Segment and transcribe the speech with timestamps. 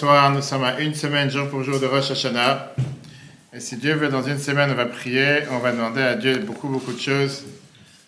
[0.00, 0.30] bonsoir.
[0.30, 2.72] Nous sommes à une semaine jour pour jour de Rosh Hashanah.
[3.52, 6.38] Et si Dieu veut, dans une semaine, on va prier, on va demander à Dieu
[6.38, 7.44] beaucoup, beaucoup de choses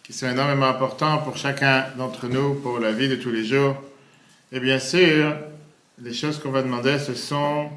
[0.03, 3.77] qui sont énormément importantes pour chacun d'entre nous, pour la vie de tous les jours.
[4.53, 5.37] Et bien sûr,
[6.03, 7.69] les choses qu'on va demander, ce sont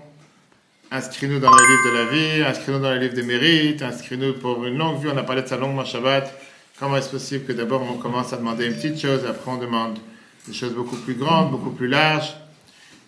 [0.91, 4.63] inscris-nous dans le livre de la vie, inscris-nous dans le livre des mérites, inscris-nous pour
[4.63, 5.09] une longue vie.
[5.13, 6.33] On a parlé de ça longuement Shabbat.
[6.79, 9.99] Comment est-ce possible que d'abord on commence à demander une petite chose, après on demande
[10.47, 12.33] des choses beaucoup plus grandes, beaucoup plus larges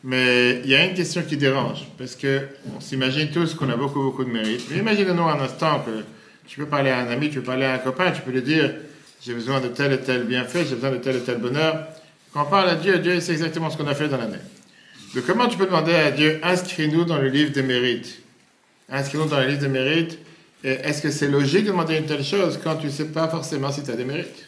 [0.04, 3.76] mais il y a une question qui dérange, parce que on s'imagine tous qu'on a
[3.76, 4.62] beaucoup, beaucoup de mérite.
[4.70, 6.04] Mais imaginez-nous un instant que
[6.48, 8.42] tu peux parler à un ami, tu peux parler à un copain, tu peux lui
[8.42, 8.72] dire
[9.22, 11.88] j'ai besoin de tel et tel bienfait, j'ai besoin de tel et tel bonheur.
[12.34, 14.38] Quand on parle à Dieu, Dieu sait exactement ce qu'on a fait dans l'année.
[15.16, 18.20] Donc comment tu peux demander à Dieu inscris-nous dans le livre des mérites?
[18.90, 20.20] Inscris-nous dans le livre des mérites.
[20.64, 23.28] Et est-ce que c'est logique de demander une telle chose quand tu ne sais pas
[23.28, 24.48] forcément si tu as des mérites?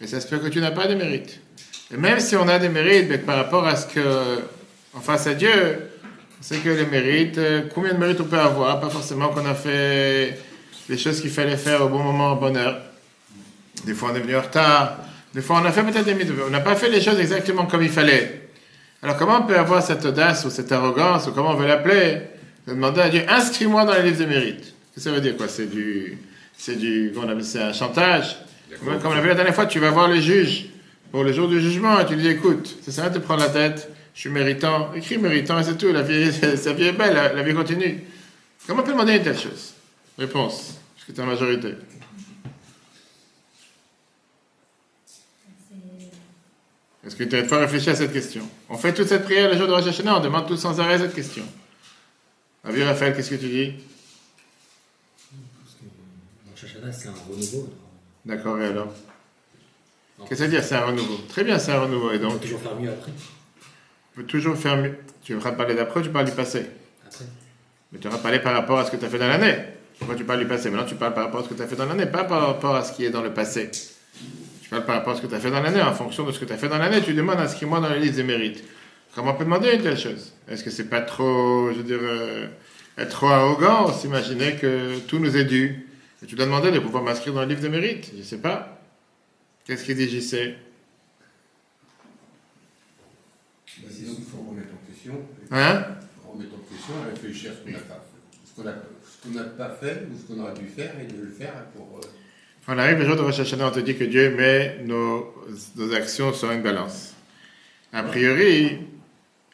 [0.00, 1.40] Et ça se peut que tu n'as pas de mérites.
[1.92, 4.40] Et même si on a des mérites, par rapport à ce que
[4.96, 5.50] en face à Dieu,
[6.40, 9.54] c'est que les mérites, euh, combien de mérites on peut avoir Pas forcément qu'on a
[9.54, 10.38] fait
[10.88, 12.78] les choses qu'il fallait faire au bon moment, au bon heure.
[13.84, 14.98] Des fois, on est venu en retard.
[15.34, 17.82] Des fois, on a fait peut-être des On n'a pas fait les choses exactement comme
[17.82, 18.48] il fallait.
[19.02, 22.22] Alors, comment on peut avoir cette audace ou cette arrogance, ou comment on veut l'appeler,
[22.66, 25.36] de demander à Dieu, inscris-moi dans les livres de mérite Qu'est-ce que ça veut dire,
[25.36, 25.46] quoi?
[25.48, 26.16] C'est du.
[26.56, 27.12] C'est du.
[27.42, 28.38] C'est un chantage?
[28.82, 30.70] Comme, on l'a vu la dernière fois, tu vas voir le juge
[31.12, 33.42] pour le jour du jugement et tu lui dis, écoute, ça sert à te prendre
[33.42, 36.92] la tête je suis méritant, écris méritant et c'est tout, la vie, sa vie est
[36.92, 38.02] belle, la, vie continue.
[38.66, 39.74] Comment on peut demander une telle chose?
[40.18, 41.74] Réponse, parce que tu es en majorité.
[47.04, 48.48] Est-ce que tu as réfléchi à cette question?
[48.70, 50.98] On fait toute cette prière le jour de Rosh Hashanah, on demande tout sans arrêt
[50.98, 51.44] cette question.
[52.64, 53.74] Avis Raphaël, qu'est-ce que tu dis?
[56.50, 57.68] Rosh Hashanah, c'est un renouveau.
[58.24, 58.94] D'accord, et alors?
[60.20, 61.18] Qu'est-ce que ça veut dire, c'est un renouveau?
[61.28, 62.32] Très bien, c'est un renouveau, et donc?
[62.32, 63.12] On peut toujours faire mieux après
[64.16, 64.94] peux toujours faire mieux.
[65.22, 66.66] Tu vas parler d'après tu parles du passé
[67.06, 67.24] Après.
[67.92, 69.56] Mais tu vas parler par rapport à ce que tu as fait dans l'année.
[69.98, 70.70] Pourquoi tu parles du passé?
[70.70, 72.46] Maintenant, tu parles par rapport à ce que tu as fait dans l'année, pas par
[72.46, 73.70] rapport à ce qui est dans le passé.
[74.62, 75.80] Tu parles par rapport à ce que tu as fait dans l'année.
[75.80, 77.98] En fonction de ce que tu as fait dans l'année, tu demandes inscris-moi dans la
[77.98, 78.64] liste des mérites.
[79.14, 80.34] Comment on peut demander une telle chose?
[80.48, 82.46] Est-ce que c'est pas trop, je veux dire, euh,
[82.98, 85.86] être trop arrogant s'imaginer que tout nous est dû?
[86.22, 88.38] Et tu dois demander de pouvoir m'inscrire dans le livre des mérites Je ne sais
[88.38, 88.80] pas.
[89.66, 90.56] Qu'est-ce qu'il dit, j'y
[93.82, 95.12] bah, sinon, il faut remettre en question.
[95.50, 95.84] Hein
[96.24, 100.06] Remettre en question et réfléchir à ce qu'on a pas Ce qu'on n'a pas fait
[100.10, 101.98] ou ce qu'on aurait dû faire et de le faire pour.
[101.98, 102.08] Euh...
[102.68, 105.32] On arrive le jour de Rosh Hashanah, on te dit que Dieu met nos,
[105.76, 107.14] nos actions sur une balance.
[107.92, 108.78] A priori,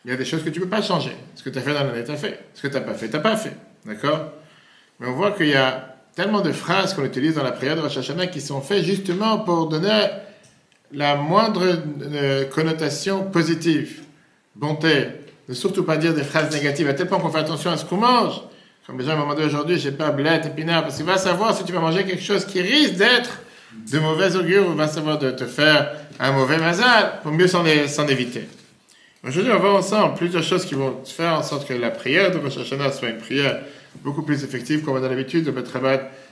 [0.04, 1.12] il y a des choses que tu ne peux pas changer.
[1.34, 2.46] Ce que tu as fait dans l'année, tu as fait.
[2.54, 3.56] Ce que tu n'as pas fait, tu n'as pas fait.
[3.84, 4.32] D'accord?
[4.98, 7.80] Mais on voit qu'il y a tellement de phrases qu'on utilise dans la prière de
[7.80, 10.06] Rosh Hashanah qui sont faites justement pour donner
[10.92, 11.64] la moindre
[12.02, 14.02] euh, connotation positive
[14.54, 15.06] bonté,
[15.48, 17.84] ne surtout pas dire des phrases négatives, à tel point qu'on fait attention à ce
[17.84, 18.40] qu'on mange.
[18.86, 21.64] Comme les gens m'ont demandé aujourd'hui, j'ai pas blette, épinard, parce qu'il va savoir si
[21.64, 23.40] tu vas manger quelque chose qui risque d'être
[23.90, 27.64] de mauvais augure ou va savoir de te faire un mauvais mazal pour mieux s'en
[28.08, 28.48] éviter.
[29.26, 32.38] Aujourd'hui, on va ensemble plusieurs choses qui vont faire en sorte que la prière de
[32.38, 33.60] Rosh Hashanah soit une prière
[34.02, 35.78] beaucoup plus effective, comme on a l'habitude de mettre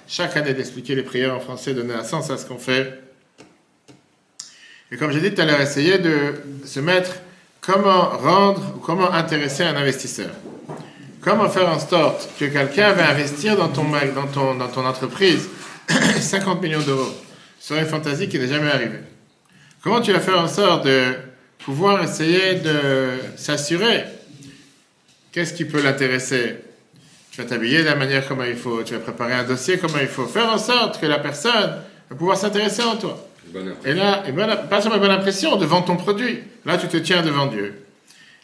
[0.09, 3.01] chaque année d'expliquer les prières en français, donner un sens à ce qu'on fait.
[4.91, 7.13] Et comme j'ai dit tout à l'heure, essayer de se mettre
[7.61, 10.31] comment rendre ou comment intéresser un investisseur?
[11.21, 15.49] Comment faire en sorte que quelqu'un va investir dans ton, entreprise?
[16.21, 17.13] 50 millions d'euros
[17.59, 19.01] sur une fantaisie qui n'est jamais arrivée.
[19.83, 21.15] Comment tu vas faire en sorte de
[21.59, 24.05] pouvoir essayer de s'assurer?
[25.33, 26.57] Qu'est-ce qui peut l'intéresser?
[27.31, 29.93] Tu vas t'habiller de la manière comme il faut, tu vas préparer un dossier comme
[30.01, 33.30] il faut, faire en sorte que la personne va pouvoir s'intéresser en toi.
[33.85, 36.41] Et là, et ben, pas bonne impression devant ton produit.
[36.65, 37.75] Là, tu te tiens devant Dieu.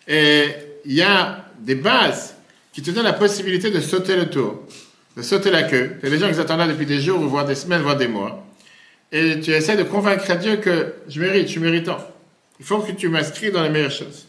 [0.08, 0.48] Et
[0.84, 2.36] il y a des bases
[2.72, 4.62] qui te donnent la possibilité de sauter le tour,
[5.16, 5.96] de sauter la queue.
[6.02, 7.96] Il y a des gens qui attendent là depuis des jours, voire des semaines, voire
[7.96, 8.46] des mois.
[9.12, 11.98] Et tu essaies de convaincre à Dieu que je mérite, je suis méritant.
[12.58, 14.26] Il faut que tu m'inscris dans les meilleures choses.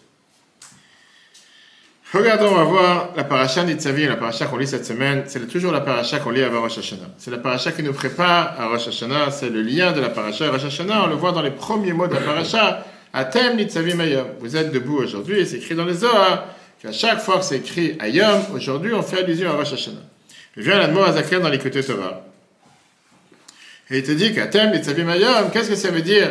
[2.14, 5.24] Regardons, on va voir la paracha d'Itzavi, la paracha qu'on lit cette semaine.
[5.28, 7.10] C'est toujours la paracha qu'on lit avant Rosh Hashanah.
[7.18, 9.32] C'est la paracha qui nous prépare à Rosh Hashanah.
[9.32, 11.04] C'est le lien de la paracha à Rosh Hashanah.
[11.04, 12.86] On le voit dans les premiers mots de la paracha.
[13.14, 14.26] Atem Nitzavi Mayom.
[14.40, 16.46] Vous êtes debout aujourd'hui c'est écrit dans les Zohar
[16.82, 20.00] qu'à chaque fois que c'est écrit Ayom, aujourd'hui on fait allusion à Rosh Hashanah.
[20.56, 22.24] Viens à à Zakir dans l'écouté Torah.
[23.90, 26.30] Et il te dit qu'Atem Nitzavi Mayom, qu'est-ce que ça veut dire?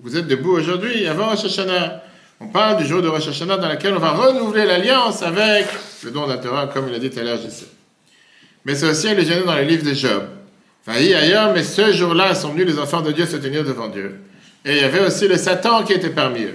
[0.00, 2.02] Vous êtes debout aujourd'hui avant Rosh Hashanah.
[2.40, 5.66] On parle du jour de Rosh Hashanah dans lequel on va renouveler l'alliance avec
[6.02, 7.66] le don Torah, comme il a dit tout à l'heure, sais.
[8.64, 10.24] Mais c'est aussi allusionné dans les livres de Job.
[10.84, 14.20] Failli ailleurs, mais ce jour-là sont venus les enfants de Dieu se tenir devant Dieu.
[14.64, 16.54] Et il y avait aussi le Satan qui était parmi eux.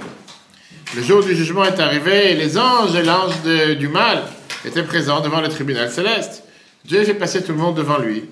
[0.95, 4.23] le jour du jugement est arrivé et les anges et l'ange de- du mal
[4.65, 6.43] étaient présents devant le tribunal céleste.
[6.83, 8.25] Dieu fait passer tout le monde devant lui.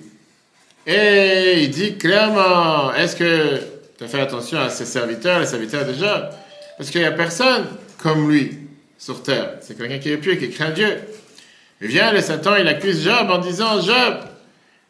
[0.87, 3.59] Et il dit clairement, est-ce que
[3.97, 6.29] tu as fait attention à ses serviteurs, les serviteurs de Job?
[6.77, 7.65] Parce qu'il n'y a personne
[8.01, 8.51] comme lui
[8.97, 9.57] sur terre.
[9.61, 10.97] C'est quelqu'un qui est pieux, qui craint Dieu.
[11.81, 14.17] Et vient le Satan, il accuse Job en disant, Job,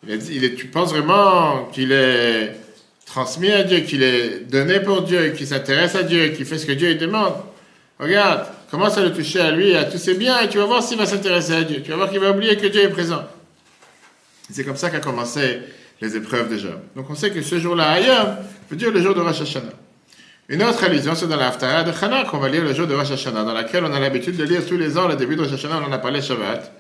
[0.08, 2.56] il tu penses vraiment qu'il est
[3.06, 6.66] transmis à Dieu, qu'il est donné pour Dieu, qu'il s'intéresse à Dieu, qu'il fait ce
[6.66, 7.34] que Dieu lui demande?
[8.00, 10.84] Regarde, commence à le toucher à lui, à tous ses biens, et tu vas voir
[10.84, 11.82] s'il va s'intéresser à Dieu.
[11.82, 13.24] Tu vas voir qu'il va oublier que Dieu est présent.
[14.52, 15.60] C'est comme ça qu'a commencé
[16.00, 16.80] les épreuves de Job.
[16.96, 18.38] Donc on sait que ce jour-là, ailleurs,
[18.70, 19.74] veut dire le jour de Rosh Hashanah.
[20.50, 23.12] Une autre allusion, c'est dans l'Aftara de Chana qu'on va lire le jour de Rosh
[23.12, 25.52] Hashanah, dans laquelle on a l'habitude de lire tous les ans le début de Rosh
[25.52, 26.72] Hashanah, on en a parlé Shabbat,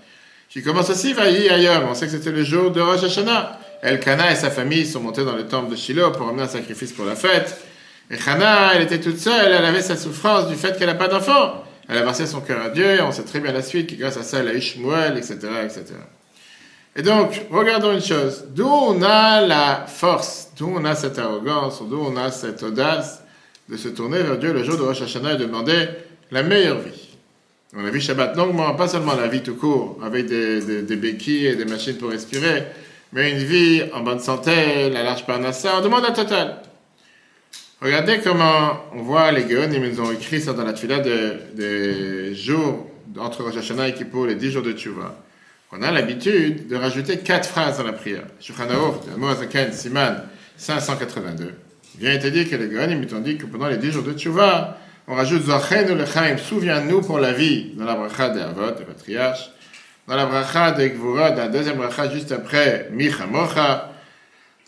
[0.49, 1.83] qui commence aussi Vaï ailleurs.
[1.89, 3.59] On sait que c'était le jour de Rosh Hashanah.
[3.81, 6.93] Elkana et sa famille sont montés dans le temple de Shiloh pour amener un sacrifice
[6.93, 7.59] pour la fête.
[8.09, 11.09] Et Chana, elle était toute seule, elle avait sa souffrance du fait qu'elle n'a pas
[11.09, 11.65] d'enfant.
[11.89, 13.97] Elle a versé son cœur à Dieu, et on sait très bien la suite, qui
[13.97, 15.83] grâce à ça, elle a eu Shmuel, etc., etc.
[16.95, 18.45] Et donc, regardons une chose.
[18.55, 23.23] D'où on a la force, d'où on a cette arrogance, d'où on a cette audace
[23.69, 25.87] de se tourner vers Dieu le jour de Rosh Hashanah et demander
[26.31, 27.09] la meilleure vie.
[27.75, 31.47] On a vu Shabbat longuement, pas seulement la vie tout court, avec des, des- béquilles
[31.47, 32.63] et des machines pour respirer,
[33.13, 36.61] mais une vie en bonne santé, la large parnassa, on demande la totale.
[37.81, 41.33] Regardez comment on voit les Géonim, ils nous ont écrit ça dans la tefila de-
[41.53, 45.15] des jours entre Rosh Hashanah et Kippour, les 10 jours de Tchouva.
[45.73, 48.23] On a l'habitude de rajouter quatre phrases dans la prière.
[49.69, 50.23] De Siman,
[50.55, 51.53] 582.
[51.99, 54.77] Vient été dit que les ils ont dit que pendant les 10 jours de Tchouva,
[55.07, 59.49] on rajoute Zachenu Lechaim, souviens-nous pour la vie, dans la bracha de Avot, de patriarche,
[60.07, 63.91] dans la bracha de Gvura, dans la deuxième bracha juste après, Micha Mocha,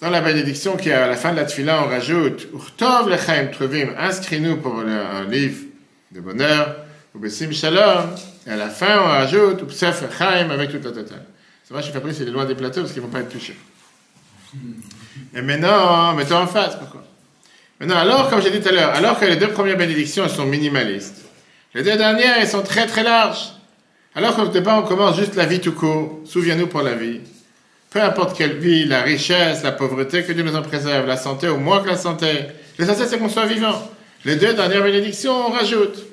[0.01, 3.47] dans la bénédiction qui est à la fin de la tefila, on rajoute Urtov Lechaim
[3.51, 5.65] Truvim, inscris-nous pour le- un livre
[6.11, 6.77] de bonheur,
[7.13, 8.09] ou Bessim Shalom,
[8.47, 11.25] et à la fin on rajoute Upsef Lechaim avec toute la totale.
[11.63, 13.29] C'est vrai, je Fabrice, il est loin des plateaux parce qu'ils ne vont pas être
[13.29, 13.57] touchés.
[15.35, 17.03] Et maintenant, mettons en face, pourquoi?
[17.79, 20.29] Maintenant, alors, comme j'ai dit tout à l'heure, alors que les deux premières bénédictions elles
[20.29, 21.23] sont minimalistes,
[21.73, 23.53] les deux dernières, elles sont très très larges.
[24.15, 27.21] Alors qu'au départ, on commence juste la vie tout court, souviens-nous pour la vie.
[27.89, 31.47] Peu importe quelle vie, la richesse, la pauvreté, que Dieu nous en préserve, la santé,
[31.47, 32.27] au moins que la santé.
[32.77, 33.89] L'essentiel, c'est qu'on soit vivant.
[34.25, 36.03] Les deux dernières bénédictions, on rajoute.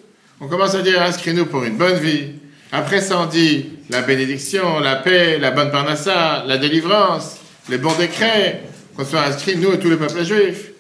[0.41, 2.33] On commence à dire, inscris-nous pour une bonne vie.
[2.71, 7.39] Après ça, on dit la bénédiction, la paix, la bonne parnassa, la délivrance,
[7.69, 8.63] les bons décrets,
[8.97, 10.71] qu'on soit inscrits, nous et tout le peuple juif.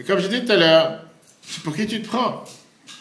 [0.00, 1.00] Et comme j'ai dit tout à l'heure,
[1.46, 2.42] c'est pour qui tu te prends?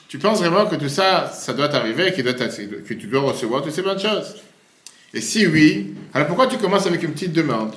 [0.09, 3.81] Tu penses vraiment que tout ça, ça doit t'arriver, que tu dois recevoir toutes ces
[3.81, 4.35] bonnes choses?
[5.13, 7.73] Et si oui, alors pourquoi tu commences avec une petite demande?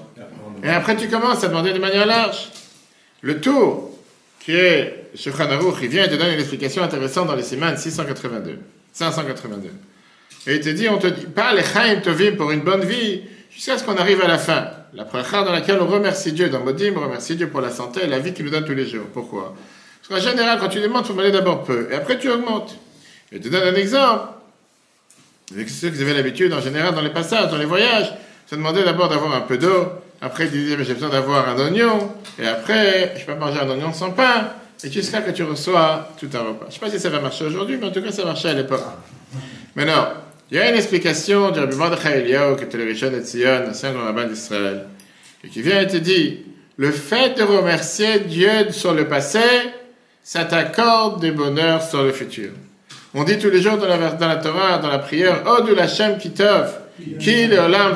[0.65, 2.49] Et après, tu commences à demander de manière large.
[3.21, 3.97] Le tour,
[4.41, 7.77] qui est Shulchan Aruch, il vient et te donne une explication intéressante dans les Siman
[7.77, 8.59] 682.
[8.93, 9.71] 582.
[10.49, 13.23] Et il te dit, on te dit, pas les Chaim Tovim pour une bonne vie,
[13.53, 14.69] jusqu'à ce qu'on arrive à la fin.
[14.95, 18.01] La bracha dans laquelle on remercie Dieu, dans Modim, on remercie Dieu pour la santé
[18.05, 19.07] et la vie qu'il nous donne tous les jours.
[19.13, 19.55] Pourquoi?
[20.07, 22.77] Parce qu'en général, quand tu demandes, il faut d'abord peu, et après tu augmentes.
[23.31, 24.27] Je te donne un exemple.
[25.53, 28.13] Avec ceux qui avaient l'habitude, en général, dans les passages, dans les voyages,
[28.47, 29.87] se demander d'abord d'avoir un peu d'eau,
[30.21, 33.71] après tu disais, mais j'ai besoin d'avoir un oignon, et après, je peux manger un
[33.71, 34.51] oignon sans pain,
[34.85, 36.65] et jusqu'à que tu reçois tout un repas.
[36.65, 38.49] Je ne sais pas si ça va marcher aujourd'hui, mais en tout cas, ça marchait
[38.49, 38.83] à l'époque.
[39.75, 40.09] Maintenant,
[40.53, 43.71] il y a une explication du Rabbi Mordechai Eliyahu, qui était le Rishon de Tzion,
[43.71, 44.85] ancien grand rabbin d'Israël,
[45.43, 46.41] et qui vient et te dit,
[46.77, 49.41] le fait de remercier Dieu sur le passé,
[50.23, 52.51] ça t'accorde des bonheurs sur le futur.
[53.15, 55.43] On dit tous les jours dans la, Torah, dans la prière,
[56.21, 56.75] Kitov,
[57.19, 57.49] Ki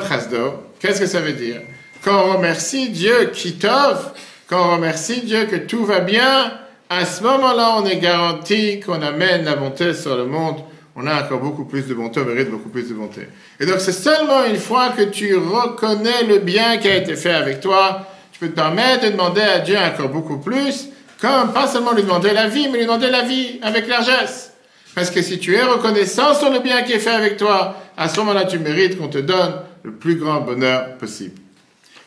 [0.09, 0.63] Chasdo.
[0.79, 1.61] Qu'est-ce que ça veut dire?
[2.03, 4.13] Quand on remercie Dieu Kitov,
[4.49, 6.53] quand on remercie Dieu que tout va bien,
[6.89, 10.57] à ce moment-là, on est garanti qu'on amène la bonté sur le monde.
[10.99, 13.21] On a encore beaucoup plus de bonté, on mérite beaucoup plus de bonté.
[13.59, 17.33] Et donc, c'est seulement une fois que tu reconnais le bien qui a été fait
[17.33, 20.89] avec toi, tu peux te permettre de demander à Dieu encore beaucoup plus,
[21.21, 24.53] comme pas seulement lui demander la vie, mais lui demander la vie avec largesse.
[24.95, 28.09] Parce que si tu es reconnaissant sur le bien qui est fait avec toi, à
[28.09, 31.39] ce moment-là, tu mérites qu'on te donne le plus grand bonheur possible.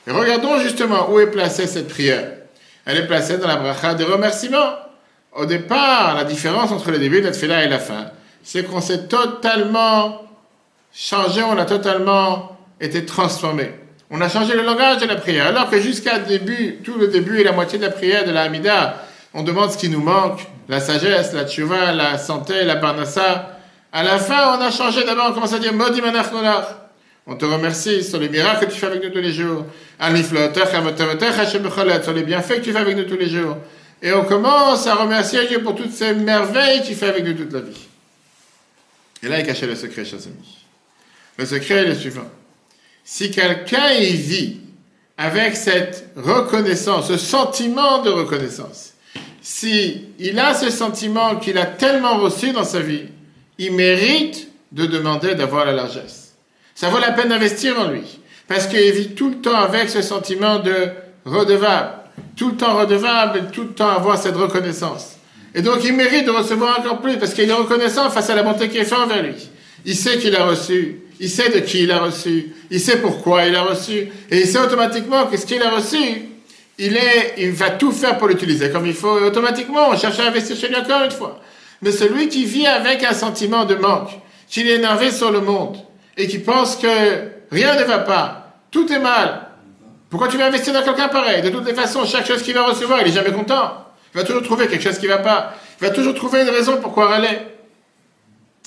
[0.09, 2.29] Et regardons justement où est placée cette prière.
[2.85, 4.75] Elle est placée dans la bracha des remerciements.
[5.33, 8.11] Au départ, la différence entre le début de la tefila et la fin,
[8.43, 10.23] c'est qu'on s'est totalement
[10.93, 13.71] changé, on a totalement été transformé.
[14.11, 15.47] On a changé le langage de la prière.
[15.47, 18.43] Alors que jusqu'à début, tout le début et la moitié de la prière de la
[18.43, 19.05] Hamida,
[19.35, 23.59] on demande ce qui nous manque, la sagesse, la tchouva, la santé, la parnassa.
[23.93, 26.01] À la fin, on a changé d'abord, on commence à dire Modi.
[27.27, 29.67] On te remercie sur les miracles que tu fais avec nous tous les jours.
[32.03, 33.59] Sur les bienfaits que tu fais avec nous tous les jours.
[34.03, 37.53] Et on commence à remercier Dieu pour toutes ces merveilles qu'il fait avec nous toute
[37.53, 37.90] la vie.
[39.23, 40.59] Et là, il cachait le secret, chers amis.
[41.37, 42.29] Le secret est le suivant.
[43.05, 44.59] Si quelqu'un y vit
[45.17, 48.95] avec cette reconnaissance, ce sentiment de reconnaissance,
[49.43, 53.05] si il a ce sentiment qu'il a tellement reçu dans sa vie,
[53.59, 56.35] il mérite de demander d'avoir la largesse.
[56.75, 58.21] Ça vaut la peine d'investir en lui.
[58.49, 60.89] Parce qu'il vit tout le temps avec ce sentiment de
[61.25, 61.93] redevable.
[62.37, 65.17] Tout le temps redevable tout le temps avoir cette reconnaissance.
[65.55, 68.43] Et donc il mérite de recevoir encore plus parce qu'il est reconnaissant face à la
[68.43, 69.35] bonté qui est faite envers lui.
[69.85, 71.01] Il sait qu'il a reçu.
[71.19, 72.53] Il sait de qui il a reçu.
[72.71, 74.09] Il sait pourquoi il a reçu.
[74.31, 75.99] Et il sait automatiquement que ce qu'il a reçu,
[76.79, 79.19] il, est, il va tout faire pour l'utiliser comme il faut.
[79.19, 81.41] Et automatiquement, on cherche à investir chez lui encore une fois.
[81.83, 84.11] Mais celui qui vit avec un sentiment de manque,
[84.49, 85.77] qui est énervé sur le monde,
[86.17, 86.87] et qui pense que
[87.51, 89.49] rien ne va pas, tout est mal,
[90.11, 91.41] pourquoi tu vas investir dans quelqu'un pareil?
[91.41, 93.87] De toutes les façons, chaque chose qu'il va recevoir, il est jamais content.
[94.15, 95.55] Il va toujours trouver quelque chose qui ne va pas.
[95.81, 97.39] Il va toujours trouver une raison pourquoi râler.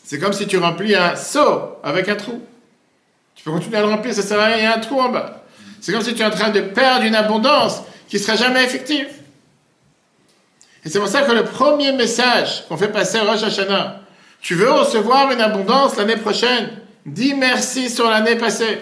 [0.04, 2.42] C'est comme si tu remplis un seau avec un trou.
[3.36, 5.00] Tu peux continuer à le remplir, ça sert à rien, il y a un trou
[5.00, 5.44] en bas.
[5.82, 8.64] C'est comme si tu es en train de perdre une abondance qui ne sera jamais
[8.64, 9.08] effective.
[10.86, 14.02] Et c'est pour ça que le premier message qu'on fait passer à Rosh Hashanah,
[14.42, 16.70] tu veux recevoir une abondance l'année prochaine,
[17.06, 18.80] dis merci sur l'année passée.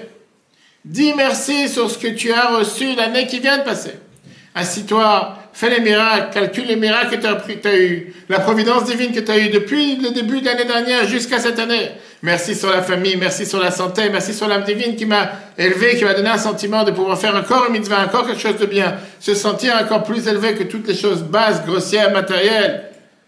[0.84, 4.00] Dis merci sur ce que tu as reçu l'année qui vient de passer.
[4.56, 9.20] Assis-toi, fais les miracles, calcule les miracles que tu as, eu, la providence divine que
[9.20, 11.91] tu as eue depuis le début de l'année dernière jusqu'à cette année.
[12.24, 15.98] Merci sur la famille, merci sur la santé, merci sur l'âme divine qui m'a élevé,
[15.98, 18.65] qui m'a donné un sentiment de pouvoir faire encore une mitzvah, encore quelque chose de
[18.65, 22.86] bien, se sentir encore plus élevé que toutes les choses basses, grossières, matérielles.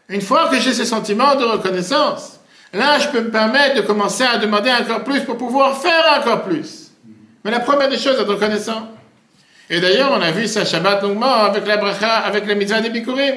[0.09, 2.39] Une fois que j'ai ce sentiment de reconnaissance,
[2.71, 6.43] là, je peux me permettre de commencer à demander encore plus pour pouvoir faire encore
[6.43, 6.91] plus.
[7.43, 8.89] Mais la première des choses, être reconnaissant.
[9.69, 12.89] Et d'ailleurs, on a vu ça Shabbat longuement avec la bracha, avec la mitzvah des
[12.89, 13.35] Bikurim.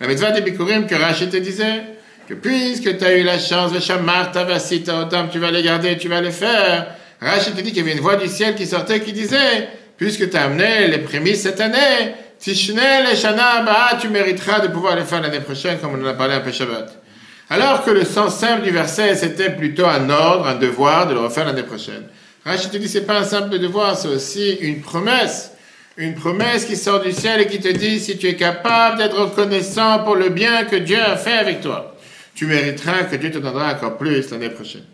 [0.00, 1.82] La mitzvah des Bikurim que Rachid te disait,
[2.28, 6.08] que puisque tu as eu la chance de Shamar, Tavasita, tu vas les garder, tu
[6.08, 6.86] vas les faire.
[7.20, 10.28] Rachid te dit qu'il y avait une voix du ciel qui sortait qui disait, puisque
[10.28, 13.64] tu as amené les prémices cette année, Tishnel et Shana
[14.00, 16.52] tu mériteras de pouvoir les faire l'année prochaine, comme on en a parlé un peu
[16.52, 17.00] Shabbat.
[17.48, 21.20] Alors que le sens simple du verset, c'était plutôt un ordre, un devoir de le
[21.20, 22.04] refaire l'année prochaine.
[22.44, 25.52] Rachid te dit, c'est pas un simple devoir, c'est aussi une promesse
[25.96, 29.16] une promesse qui sort du ciel et qui te dit si tu es capable d'être
[29.16, 31.94] reconnaissant pour le bien que Dieu a fait avec toi,
[32.34, 34.84] tu mériteras que Dieu te donnera encore plus l'année prochaine.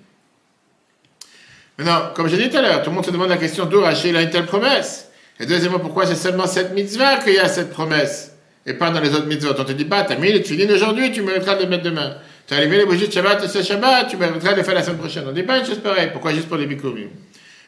[1.79, 3.81] Maintenant, comme j'ai dit tout à l'heure, tout le monde se demande la question d'où
[3.81, 5.11] Rachel a une telle promesse?
[5.39, 8.33] Et deuxièmement, pourquoi c'est seulement cette mitzvah qu'il y a cette promesse?
[8.67, 9.55] Et pas dans les autres mitzvahs.
[9.59, 12.17] On te dit pas, t'as mis les filines aujourd'hui, tu mériteras de les mettre demain.
[12.47, 14.83] Tu as allumé les bougies de Shabbat ce Shabbat, tu mériteras de les faire la
[14.83, 15.25] semaine prochaine.
[15.27, 16.11] On dit pas une chose pareille.
[16.13, 17.09] Pourquoi juste pour les bikurim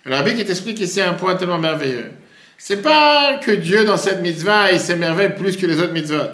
[0.05, 2.11] Le rabbi qui t'explique ici un point tellement merveilleux.
[2.59, 6.31] C'est pas que Dieu, dans cette mitzvah, il s'émerveille plus que les autres mitzvot.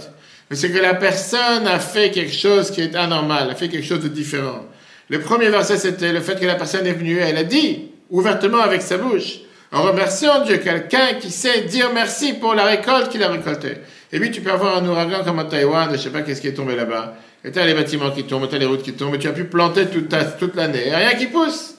[0.51, 3.87] Mais c'est que la personne a fait quelque chose qui est anormal, a fait quelque
[3.87, 4.65] chose de différent.
[5.09, 8.61] Le premier verset, c'était le fait que la personne est venue, elle a dit, ouvertement
[8.61, 9.41] avec sa bouche,
[9.73, 13.77] en remerciant Dieu, quelqu'un qui sait dire merci pour la récolte qu'il a récoltée.
[14.13, 16.49] Et puis, tu peux avoir un ouragan comme à Taïwan, je sais pas qu'est-ce qui
[16.49, 17.15] est tombé là-bas.
[17.45, 19.45] Et t'as les bâtiments qui tombent, t'as les routes qui tombent, et tu as pu
[19.45, 21.75] planter toute, toute l'année, et rien qui pousse.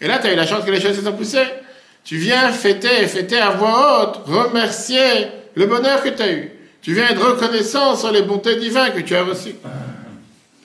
[0.00, 1.46] Et là, tu as eu la chance que les choses se sont poussées.
[2.04, 6.50] Tu viens fêter, fêter à voix haute, remercier le bonheur que tu as eu.
[6.82, 9.54] Tu viens être reconnaissant sur les bontés divines que tu as reçues.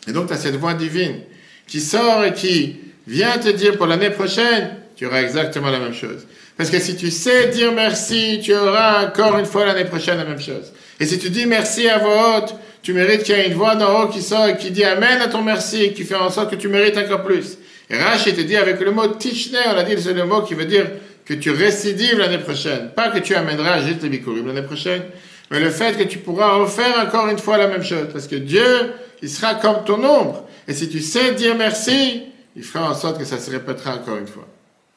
[0.08, 1.20] Et donc, tu as cette voix divine
[1.68, 2.78] qui sort et qui
[3.08, 6.26] vient te dire pour l'année prochaine, tu auras exactement la même chose.
[6.58, 10.26] Parce que si tu sais dire merci, tu auras encore une fois l'année prochaine la
[10.26, 10.72] même chose.
[11.00, 13.76] Et si tu dis merci à voix haute, tu mérites qu'il y ait une voix
[13.76, 16.30] d'en haut qui sort et qui dit Amen à ton merci et qui fait en
[16.30, 17.58] sorte que tu mérites encore plus.
[17.90, 20.54] Et Rachid te dit avec le mot Tishne, on a dit c'est le mot qui
[20.54, 20.88] veut dire
[21.26, 22.92] que tu récidives l'année prochaine.
[22.96, 25.04] Pas que tu amèneras juste les bikurim l'année prochaine,
[25.52, 28.08] mais le fait que tu pourras refaire encore une fois la même chose.
[28.12, 30.48] Parce que Dieu, il sera comme ton ombre.
[30.68, 32.24] Et si tu sais dire merci,
[32.56, 34.48] il fera en sorte que ça se répétera encore une fois.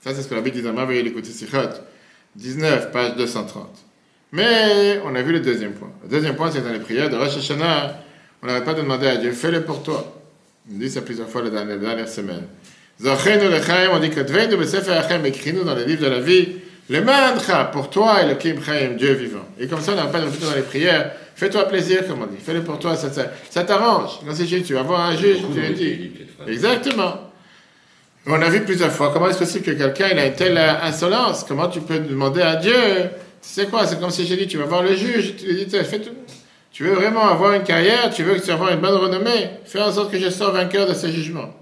[0.04, 1.58] Ça, c'est ce que la Bible dit dans Veuillez l'écouter, Sichot
[2.36, 3.66] 19, page 230.
[4.32, 5.90] Mais on a vu le deuxième point.
[6.04, 7.98] Le deuxième point, c'est dans les prières de Rosh Hashanah.
[8.42, 10.20] On n'arrête pas de demander à Dieu, fais-le pour toi.
[10.70, 12.46] On dit ça plusieurs fois les dernières semaines.
[13.00, 16.48] Zachenu lechaim, on dit que Dveinu Besefer Achem, écris-nous dans les livres de la vie,
[16.90, 19.46] le mantra pour toi et le Kim Chaim, Dieu vivant.
[19.58, 22.38] Et comme ça, on n'a pas de dans les prières, fais-toi plaisir, comme on dit,
[22.44, 24.18] fais-le pour toi, ça, ça, ça t'arrange.
[24.26, 26.10] Quand c'est tu vas voir un juge, tu lui dis.
[26.48, 27.30] Exactement.
[28.26, 31.44] On a vu plusieurs fois, comment est-ce possible que quelqu'un il a une telle insolence?
[31.46, 32.72] Comment tu peux demander à Dieu?
[33.42, 35.64] Tu sais quoi C'est comme si j'ai dit, tu vas voir le juge, tu lui
[35.64, 35.78] dis.
[36.72, 39.80] Tu veux vraiment avoir une carrière, tu veux que tu aies une bonne renommée, fais
[39.80, 41.54] en sorte que je sois vainqueur de ce jugement.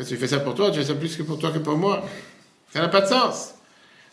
[0.00, 1.76] Quand tu fais ça pour toi, tu fais ça plus que pour toi que pour
[1.76, 2.02] moi.
[2.72, 3.52] Ça n'a pas de sens.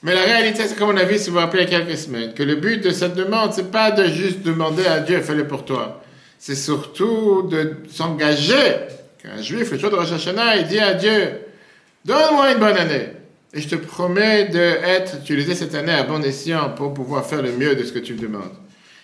[0.03, 1.79] Mais la réalité, c'est comme on a vu, si vous vous rappelez, il y a
[1.79, 5.21] quelques semaines, que le but de cette demande, c'est pas de juste demander à Dieu,
[5.21, 6.03] fais-le pour toi.
[6.39, 8.53] C'est surtout de s'engager
[9.23, 11.39] Qu'un juif, le jour de Rosh Hashanah, il dit à Dieu,
[12.03, 13.07] donne-moi une bonne année.
[13.53, 17.53] Et je te promets d'être utilisé cette année à bon escient pour pouvoir faire le
[17.53, 18.51] mieux de ce que tu me demandes.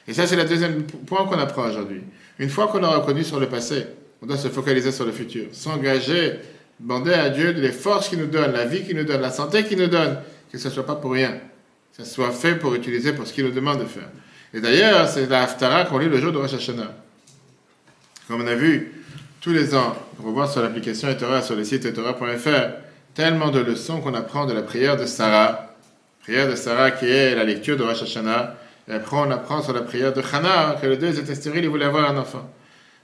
[0.05, 2.01] Et ça, c'est le deuxième point qu'on apprend aujourd'hui.
[2.39, 3.85] Une fois qu'on aura connu sur le passé,
[4.21, 6.39] on doit se focaliser sur le futur, s'engager,
[6.79, 9.63] demander à Dieu les forces qu'il nous donne, la vie qu'il nous donne, la santé
[9.63, 10.17] qu'il nous donne,
[10.51, 11.39] que ce ne soit pas pour rien,
[11.95, 14.09] que ce soit fait pour utiliser pour ce qu'il nous demande de faire.
[14.53, 16.91] Et d'ailleurs, c'est la Haftara qu'on lit le jour de Rosh Hashanah.
[18.27, 18.91] Comme on a vu
[19.41, 22.49] tous les ans, va voir sur l'application Etora, sur le site etora.fr,
[23.13, 25.75] tellement de leçons qu'on apprend de la prière de Sarah.
[26.21, 28.55] Prière de Sarah qui est la lecture de Rosh Hashanah.
[28.87, 31.67] Et après, on apprend sur la prière de Hannah, que les deux étaient stériles et
[31.67, 32.49] voulaient avoir un enfant.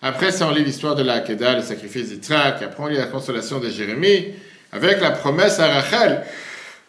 [0.01, 2.61] Après ça, on lit l'histoire de la Hakeda, le sacrifice d'Itrak.
[2.61, 4.27] Après, on lit la consolation de Jérémie,
[4.71, 6.23] avec la promesse à Rachel,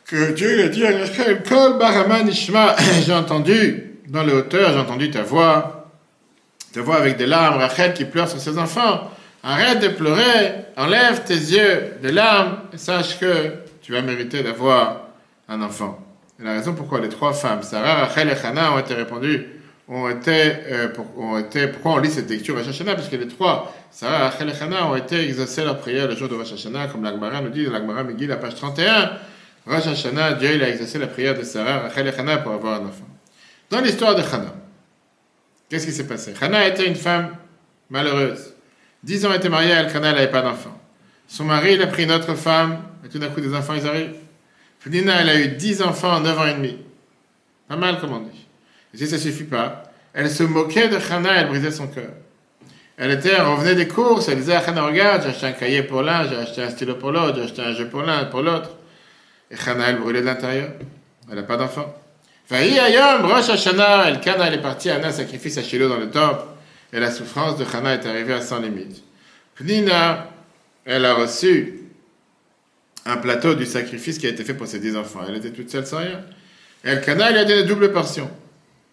[0.06, 2.76] que Dieu a dit à Rachel, Kol Baraman Ishma,
[3.06, 5.90] j'ai entendu, dans les hauteurs, j'ai entendu ta voix,
[6.72, 9.10] ta voix avec des larmes, Rachel qui pleure sur ses enfants.
[9.42, 15.08] Arrête de pleurer, enlève tes yeux des larmes et sache que tu vas mériter d'avoir
[15.48, 15.98] un enfant.
[16.40, 19.46] Et la raison pourquoi les trois femmes, Sarah, Rachel et Hannah, ont été répondues,
[19.90, 22.94] ont été, euh, ont été, pourquoi on lit cette lecture Rosh Hashanah?
[22.94, 26.28] Parce que les trois, Sarah, Rachel et Hannah, ont été exaucées leur prière le jour
[26.28, 29.18] de Rosh Hashanah, comme l'Agmara nous dit, l'Agmara Megillah, la page 31.
[29.66, 32.80] Rosh Hashanah, Dieu il a exaucé la prière de Sarah, Rachel et Hannah pour avoir
[32.80, 33.06] un enfant.
[33.68, 34.54] Dans l'histoire de Hannah,
[35.68, 36.35] qu'est-ce qui s'est passé?
[36.40, 37.37] Hannah était une femme
[37.90, 38.54] malheureuse.
[39.02, 40.78] Dix ans était mariée elle n'avait pas d'enfant.
[41.26, 43.87] Son mari, il a pris une autre femme, et tout d'un coup, des enfants, ils
[43.87, 44.16] arrivent.
[44.78, 46.78] Fudina, elle a eu dix enfants en neuf ans et demi.
[47.68, 48.39] Pas mal, comme on dit.
[48.94, 52.11] Si ça ne suffit pas, elle se moquait de Hannah, elle brisait son cœur.
[52.97, 55.82] Elle était, elle revenait des courses, elle disait à Hannah, regarde, j'ai acheté un cahier
[55.82, 58.42] pour l'un, j'ai acheté un stylo pour l'autre, j'ai acheté un jeu pour l'un, pour
[58.42, 58.70] l'autre.
[59.50, 60.70] Et Hannah, elle brûlait de l'intérieur.
[61.30, 61.94] Elle n'a pas d'enfant.
[62.47, 66.42] Faï ayom, Rosh Hashanah, Elkanah, elle est partie un sacrifice à Shiloh dans le temple
[66.92, 69.02] et la souffrance de Hannah est arrivée à sans limite.
[69.54, 70.28] Pnina,
[70.85, 71.80] elle a reçu
[73.06, 75.21] un plateau du sacrifice qui a été fait pour ses dix enfants.
[75.28, 76.21] Elle était toute seule sans rien.
[76.84, 78.28] Elkanah lui a donné double portion.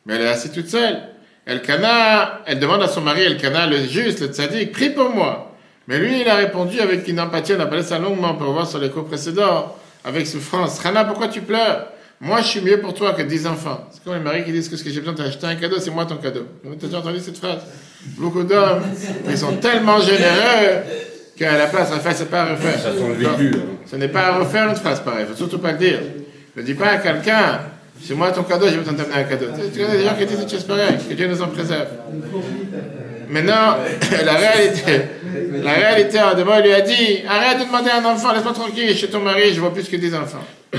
[0.07, 0.97] Mais elle est assise toute seule.
[1.45, 5.55] Elkanah, elle demande à son mari, Elkanah, le juste, le tzaddik, prie pour moi.
[5.87, 8.67] Mais lui, il a répondu avec une empathie, on a parlé ça longuement pour voir
[8.67, 10.85] sur les cours précédents, avec souffrance.
[10.85, 11.87] Hannah, pourquoi tu pleures?
[12.19, 13.87] Moi, je suis mieux pour toi que dix enfants.
[13.91, 15.91] C'est comme les maris qui disent que ce que j'ai besoin d'acheter un cadeau, c'est
[15.91, 16.47] moi ton cadeau.
[16.63, 17.59] Tu as déjà entendu cette phrase?
[18.17, 18.81] Beaucoup d'hommes,
[19.29, 20.81] ils sont tellement généreux
[21.37, 22.79] qu'à la place, en fait, c'est pas à refaire.
[22.79, 23.55] Ça le vécu.
[23.55, 23.61] hein.
[23.85, 25.99] Ce n'est pas à refaire une phrase pareille, il faut surtout pas le dire.
[26.55, 27.59] Ne dis pas à quelqu'un,
[28.03, 29.47] c'est moi ton cadeau, j'ai besoin de t'amener un cadeau.
[29.73, 31.87] Tu connais des gens qui disent des choses pareilles, que Dieu nous en préserve.
[33.29, 33.77] Maintenant,
[34.25, 35.01] la réalité,
[35.63, 39.09] la réalité, demain, il lui a dit, arrête de demander un enfant, laisse-moi tranquille, chez
[39.09, 40.43] ton mari, je vois plus que 10 enfants.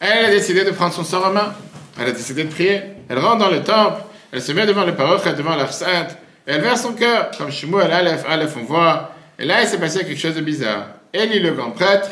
[0.00, 1.54] Elle a décidé de prendre son sort en main.
[2.00, 2.82] Elle a décidé de prier.
[3.08, 4.02] Elle rentre dans le temple.
[4.32, 6.16] Elle se met devant le paroch, devant l'art sainte.
[6.46, 7.30] Elle verse son cœur.
[7.36, 9.12] Comme Shmuel, Aleph, Aleph, on voit.
[9.38, 10.86] Et là, il s'est passé quelque chose de bizarre.
[11.12, 12.10] Élie, le grand prêtre,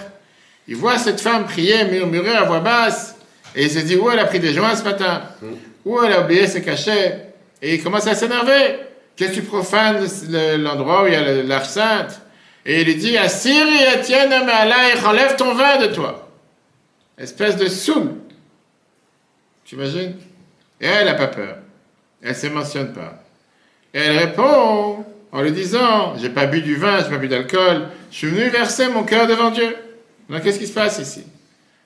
[0.66, 3.15] il voit cette femme prier, murmurer à voix basse.
[3.57, 5.23] Et il se dit, où elle a pris des joints ce matin
[5.85, 8.77] Où elle a oublié ses cachets Et il commence à s'énerver.
[9.16, 12.21] Qu'est-ce que tu profanes le- l'endroit où il y a l'arche sainte
[12.66, 16.23] Et il lui dit, Assir et Etienne, mais Allah, enlève ton vin de toi
[17.19, 18.11] espèce de soul.
[19.64, 20.14] Tu imagines?
[20.81, 21.57] Et elle n'a pas peur.
[22.23, 23.23] Elle ne se mentionne pas.
[23.95, 27.88] Et elle répond en lui disant J'ai pas bu du vin, j'ai pas bu d'alcool,
[28.11, 29.75] je suis venu verser mon cœur devant Dieu.
[30.29, 31.25] Donc qu'est-ce qui se passe ici?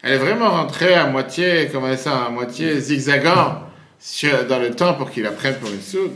[0.03, 3.63] Elle est vraiment rentrée à moitié, comment ça, à moitié zigzagant
[4.49, 6.13] dans le temps pour qu'il la pour une soude.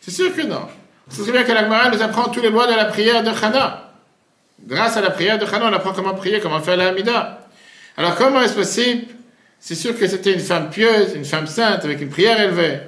[0.00, 0.68] C'est sûr que non.
[1.08, 3.92] C'est très bien que l'Agmara nous apprend tous les lois de la prière de Hannah.
[4.66, 7.48] Grâce à la prière de Hannah, on apprend comment prier, comment faire la Hamida.
[7.96, 9.06] Alors comment est-ce possible?
[9.58, 12.78] C'est sûr que c'était une femme pieuse, une femme sainte, avec une prière élevée.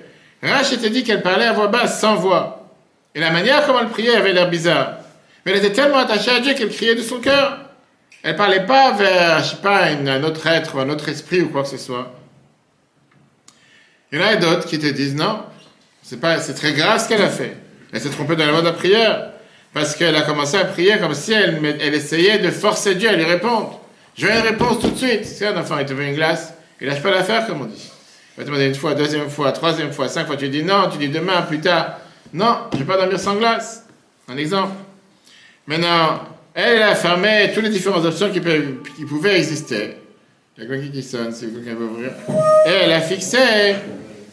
[0.42, 2.70] Rach était dit qu'elle parlait à voix basse, sans voix.
[3.14, 4.98] Et la manière comment elle priait avait l'air bizarre.
[5.44, 7.58] Mais elle était tellement attachée à Dieu qu'elle criait de son cœur.
[8.22, 11.48] Elle parlait pas vers, je sais pas, un autre être ou un autre esprit ou
[11.48, 12.12] quoi que ce soit.
[14.12, 15.42] Il y en a d'autres qui te disent non,
[16.02, 17.56] c'est pas, c'est très grave ce qu'elle a fait.
[17.92, 19.30] Elle s'est trompée dans la voie de prière.
[19.72, 23.12] Parce qu'elle a commencé à prier comme si elle, elle essayait de forcer Dieu à
[23.12, 23.80] lui répondre.
[24.16, 25.24] Je veux une réponse tout de suite.
[25.24, 27.90] C'est un enfant, il te veut une glace, il lâche pas l'affaire, comme on dit.
[28.36, 30.88] Il va te demander une fois, deuxième fois, troisième fois, cinq fois, tu dis non,
[30.90, 31.98] tu dis demain, plus tard.
[32.32, 33.86] Non, je vais pas dormir sans glace.
[34.28, 34.72] Un exemple.
[35.66, 36.20] Maintenant,
[36.60, 38.40] elle, a fermé toutes les différentes options qui,
[39.04, 39.96] pouvaient exister.
[40.56, 42.10] Il y a quelqu'un qui sonne, si veut ouvrir.
[42.66, 43.38] Et elle a fixé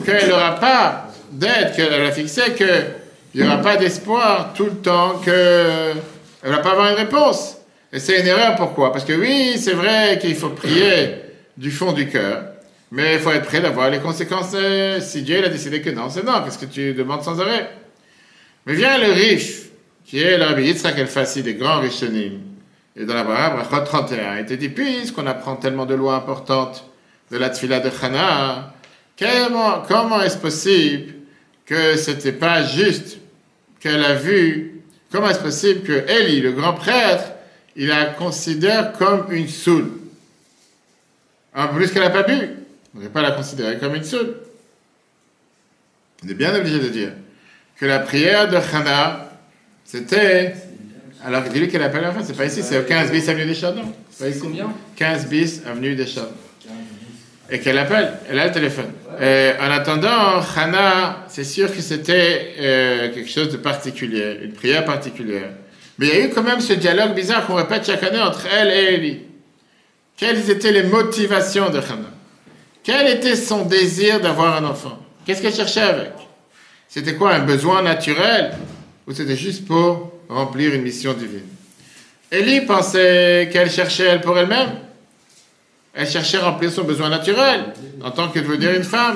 [0.06, 5.20] qu'elle n'aura pas d'aide, qu'elle a fixé qu'il n'y aura pas d'espoir tout le temps,
[5.24, 5.96] qu'elle
[6.44, 7.58] ne va pas avoir une réponse.
[7.92, 8.92] Et c'est une erreur, pourquoi?
[8.92, 11.16] Parce que oui, c'est vrai qu'il faut prier
[11.56, 12.44] du fond du cœur,
[12.92, 14.52] mais il faut être prêt d'avoir les conséquences.
[14.54, 16.44] euh, Si Dieu a décidé que non, c'est non.
[16.44, 17.70] Qu'est-ce que tu demandes sans arrêt?
[18.66, 19.67] Mais vient le riche,
[20.08, 22.39] qui est Rabbi Yitzhak El-Fassi des grands Rishonim,
[22.96, 26.86] et dans la Brachot 31, il te dit, puisqu'on apprend tellement de lois importantes
[27.30, 28.74] de la Tfila de Chana,
[29.20, 31.13] comment, comment est-ce possible
[31.65, 33.17] que c'était pas juste
[33.82, 37.34] qu'elle a vu, comment est-ce possible que Eli, le grand prêtre,
[37.76, 39.91] il la considère comme une soule?
[41.54, 42.50] En plus qu'elle n'a pas bu,
[42.96, 44.38] on ne va pas la considérer comme une soule.
[46.24, 47.12] On est bien obligé de dire
[47.76, 49.27] que la prière de Chana,
[49.88, 50.54] c'était.
[51.26, 53.93] Alors, dis-lui qu'elle appelle enfin, c'est pas ici, c'est au 15 bis avenue des Chardons.
[54.12, 54.39] C'est pas ici.
[54.41, 56.32] Combien 15 bis avenue des Chardons.
[57.50, 58.91] Et qu'elle appelle, elle a le téléphone.
[59.21, 64.84] Euh, en attendant, Chana, c'est sûr que c'était euh, quelque chose de particulier, une prière
[64.84, 65.52] particulière.
[65.97, 68.45] Mais il y a eu quand même ce dialogue bizarre qu'on répète chaque année entre
[68.54, 69.21] elle et Eli.
[70.17, 72.12] Quelles étaient les motivations de Chana
[72.84, 75.00] Quel était son désir d'avoir un enfant?
[75.26, 76.12] Qu'est-ce qu'elle cherchait avec?
[76.89, 78.52] C'était quoi, un besoin naturel?
[79.08, 81.48] Ou c'était juste pour remplir une mission divine
[82.32, 84.72] Élie pensait qu'elle cherchait elle pour elle-même.
[85.93, 89.15] Elle cherchait à remplir son besoin naturel, en tant que devenir une femme.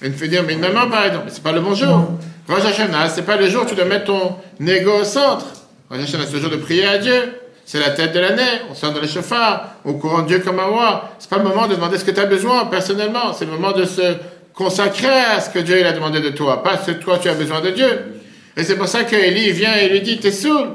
[0.00, 2.12] Elle veut dire, mais une maman, par exemple, c'est pas le bon jour.
[2.48, 5.46] Rosh Hashanah, c'est pas le jour où tu dois mettre ton ego au centre.
[5.90, 7.34] Rosh Hashanah, c'est le jour de prier à Dieu.
[7.66, 8.62] C'est la tête de l'année.
[8.70, 9.74] On sort dans les chauffards.
[9.84, 11.10] On courant Dieu comme un roi.
[11.18, 13.34] C'est pas le moment de demander ce que tu as besoin personnellement.
[13.34, 14.14] C'est le moment de se
[14.54, 16.62] consacrer à ce que Dieu il a demandé de toi.
[16.62, 18.17] Pas ce que toi tu as besoin de Dieu.
[18.58, 20.70] Et c'est pour ça qu'Élie vient et lui dit, t'es saoul.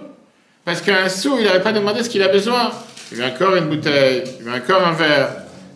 [0.63, 2.71] Parce qu'un sou, il n'avait pas demandé ce qu'il a besoin.
[3.11, 5.29] Il veut encore une bouteille, il veut encore un verre,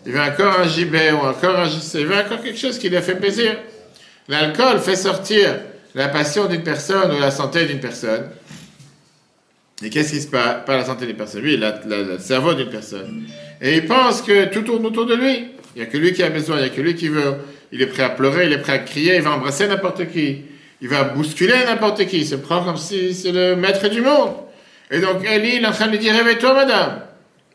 [0.06, 2.88] il veut encore un gibet ou encore un JC, il veut encore quelque chose qui
[2.88, 3.58] lui a fait plaisir.
[4.26, 5.56] L'alcool fait sortir
[5.94, 8.30] la passion d'une personne ou la santé d'une personne.
[9.84, 10.64] Et qu'est-ce qui se passe?
[10.64, 13.24] Pas la santé d'une personne, lui, la, la, le cerveau d'une personne.
[13.60, 15.48] Et il pense que tout tourne autour de lui.
[15.76, 17.34] Il n'y a que lui qui a besoin, il n'y a que lui qui veut.
[17.70, 20.38] Il est prêt à pleurer, il est prêt à crier, il va embrasser n'importe qui.
[20.80, 22.18] Il va bousculer n'importe qui.
[22.18, 24.34] Il se prend comme si c'est le maître du monde.
[24.90, 27.02] Et donc, Elie, il est en train de lui dire, réveille-toi, madame.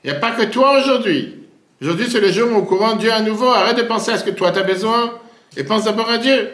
[0.04, 1.36] Il n'y a pas que toi aujourd'hui.
[1.82, 3.48] Aujourd'hui, c'est le jour où au courant Dieu à nouveau.
[3.48, 5.20] Arrête de penser à ce que toi tu as besoin
[5.58, 6.50] et pense d'abord à Dieu.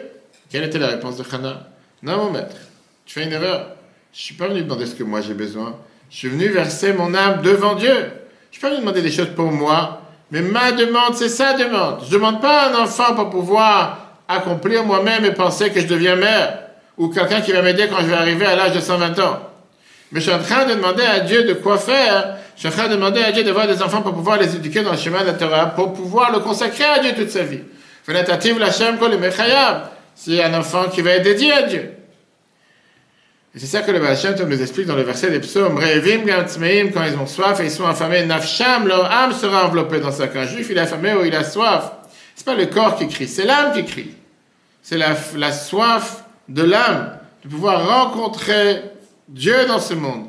[0.50, 1.68] Quelle était la réponse de Hannah?
[2.02, 2.56] Non, mon maître,
[3.06, 3.76] tu fais une erreur.
[4.12, 5.78] Je ne suis pas venu demander ce que moi j'ai besoin.
[6.10, 7.88] Je suis venu verser mon âme devant Dieu.
[7.88, 10.02] Je ne suis pas venu demander des choses pour moi.
[10.32, 12.00] Mais ma demande, c'est sa demande.
[12.02, 16.16] Je ne demande pas un enfant pour pouvoir accomplir moi-même et penser que je deviens
[16.16, 16.58] mère.
[16.96, 19.40] Ou quelqu'un qui va m'aider quand je vais arriver à l'âge de 120 ans.
[20.12, 22.36] Mais je suis en train de demander à Dieu de quoi faire.
[22.54, 24.82] Je suis en train de demander à Dieu d'avoir des enfants pour pouvoir les éduquer
[24.82, 27.60] dans le chemin de la Torah, pour pouvoir le consacrer à Dieu toute sa vie.
[30.14, 31.92] C'est un enfant qui va être dédié à Dieu.
[33.54, 34.16] Et c'est ça que le Baal
[34.46, 35.76] nous explique dans le verset des psaumes.
[35.76, 36.20] Revim
[36.92, 40.24] quand ils ont soif et ils sont affamés, nafsham, leur âme sera enveloppée dans sa
[40.24, 41.92] Un juif, il est affamé ou il a soif.
[42.36, 44.14] C'est pas le corps qui crie, c'est l'âme qui crie.
[44.82, 48.82] C'est la, soif de l'âme, de pouvoir rencontrer
[49.28, 50.28] Dieu dans ce monde.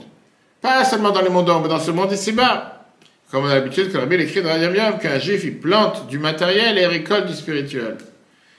[0.62, 2.86] Pas seulement dans le monde mais dans ce monde ici-bas.
[3.32, 6.20] Comme on a l'habitude, que Bible écrit dans la Yam qu'un juif, il plante du
[6.20, 7.98] matériel et récolte du spirituel.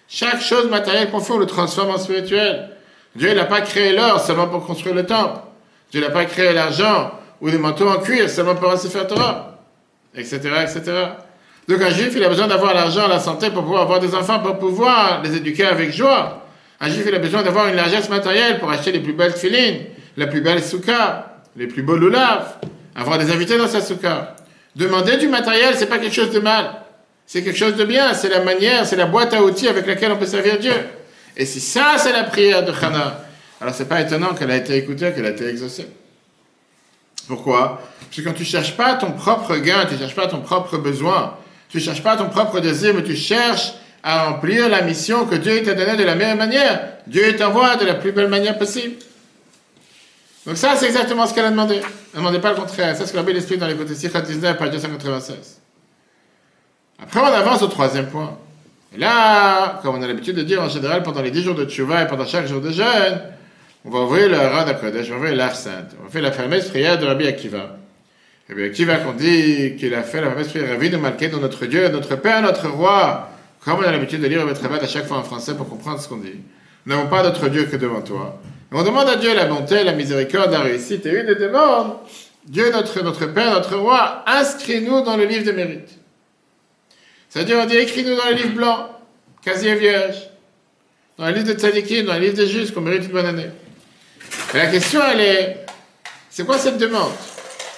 [0.08, 2.70] Chaque chose matérielle qu'on fait, on le transforme en spirituel.
[3.14, 5.40] Dieu n'a pas créé l'or seulement pour construire le temple.
[5.90, 9.58] Dieu n'a pas créé l'argent ou des manteaux en cuir seulement pour se faire Torah,
[10.14, 10.92] etc., etc.
[11.68, 14.40] Donc un juif, il a besoin d'avoir l'argent, la santé pour pouvoir avoir des enfants,
[14.40, 16.46] pour pouvoir les éduquer avec joie.
[16.80, 19.84] Un juif, il a besoin d'avoir une largesse matérielle pour acheter les plus belles filines,
[20.16, 22.56] la plus belle souka, les plus beaux loulaves,
[22.96, 24.34] avoir des invités dans sa souka.
[24.74, 26.82] Demander du matériel, c'est pas quelque chose de mal.
[27.26, 28.14] C'est quelque chose de bien.
[28.14, 30.74] C'est la manière, c'est la boîte à outils avec laquelle on peut servir Dieu.
[31.36, 33.20] Et si ça, c'est la prière de Hannah,
[33.60, 35.86] alors c'est pas étonnant qu'elle a été écoutée, qu'elle a été exaucée.
[37.28, 37.80] Pourquoi?
[38.00, 41.36] Parce que quand tu cherches pas ton propre gain, tu cherches pas ton propre besoin,
[41.72, 45.62] tu cherches pas ton propre désir, mais tu cherches à remplir la mission que Dieu
[45.62, 46.80] t'a donnée de la meilleure manière.
[47.06, 48.96] Dieu t'envoie de la plus belle manière possible.
[50.46, 51.76] Donc ça, c'est exactement ce qu'elle a demandé.
[51.76, 51.82] Elle
[52.12, 52.94] ne demandait pas le contraire.
[52.94, 55.60] C'est ce que la Bible explique dans les côtés 19, page 296.
[57.02, 58.36] Après, on avance au troisième point.
[58.94, 61.64] Et là, comme on a l'habitude de dire en général, pendant les 10 jours de
[61.64, 63.22] Tchouva et pendant chaque jour de jeûne,
[63.86, 65.96] on va ouvrir le Rad on va ouvrir l'Art Sainte.
[66.00, 67.78] On va faire la fameuse prière de Rabbi Akiva.
[68.48, 71.88] Rabbi Akiva qu'on dit qu'il a fait la prière Rabbi de Malké dans notre Dieu,
[71.88, 73.28] notre Père, notre Roi?
[73.64, 76.08] Comme on a l'habitude de lire votre à chaque fois en français pour comprendre ce
[76.08, 76.40] qu'on dit.
[76.84, 78.40] Nous n'avons pas d'autre Dieu que devant toi.
[78.72, 81.06] On demande à Dieu la bonté, la miséricorde, la réussite.
[81.06, 81.98] Et une des demandes,
[82.46, 85.90] Dieu notre, notre Père, notre Roi, inscris-nous dans le livre de mérite.
[87.28, 88.88] C'est-à-dire, on dit, écris-nous dans le livre blanc,
[89.42, 90.16] casier vierge,
[91.16, 93.50] dans le livre de tzadikim, dans le livre des justes, qu'on mérite une bonne année.
[94.54, 95.66] Et la question, elle est,
[96.30, 97.12] c'est quoi cette demande?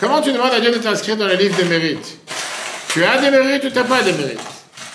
[0.05, 2.19] Comment tu demandes à Dieu de t'inscrire dans le livre de mérite
[2.89, 4.39] Tu as des mérites ou tu n'as pas des mérites?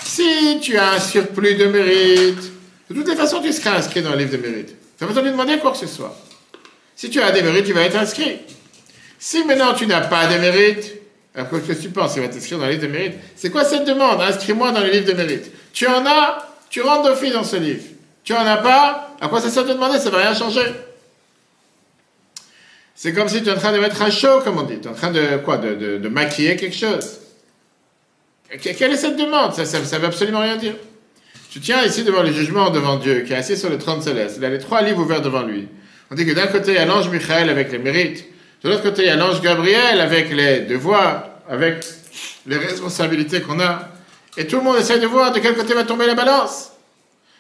[0.04, 2.52] Si tu as un surplus de mérites,
[2.88, 4.68] de toutes les façons, tu seras inscrit dans le livre de mérite.
[4.68, 6.16] Tu n'as pas besoin demander quoi que ce soit.
[6.96, 8.38] Si tu as des mérites, tu vas être inscrit.
[9.18, 10.94] Si maintenant tu n'as pas de mérites,
[11.34, 12.16] alors qu'est-ce que tu penses?
[12.16, 13.14] Il va t'inscrire dans le livre de mérite.
[13.36, 14.22] C'est quoi cette demande?
[14.22, 15.52] Inscris-moi dans le livre de mérite.
[15.74, 16.38] Tu en as,
[16.70, 17.82] tu rentres d'office dans ce livre.
[18.24, 19.98] Tu en as pas, à quoi ça sert de demander?
[19.98, 20.72] Ça va rien changer.
[23.02, 24.78] C'est comme si tu es en train de mettre un show, comme on dit.
[24.82, 27.20] Tu es en train de quoi de, de, de, maquiller quelque chose.
[28.62, 29.54] Quelle est cette demande?
[29.54, 30.74] Ça ne veut absolument rien dire.
[31.50, 34.36] Tu tiens ici devant le jugement devant Dieu, qui est assis sur le trône céleste.
[34.40, 35.70] Il a les trois livres ouverts devant lui.
[36.12, 38.26] On dit que d'un côté, il y a l'ange Michael avec les mérites.
[38.64, 41.86] De l'autre côté, il y a l'ange Gabriel avec les devoirs, avec
[42.48, 43.94] les responsabilités qu'on a.
[44.36, 46.74] Et tout le monde essaie de voir de quel côté va tomber la balance.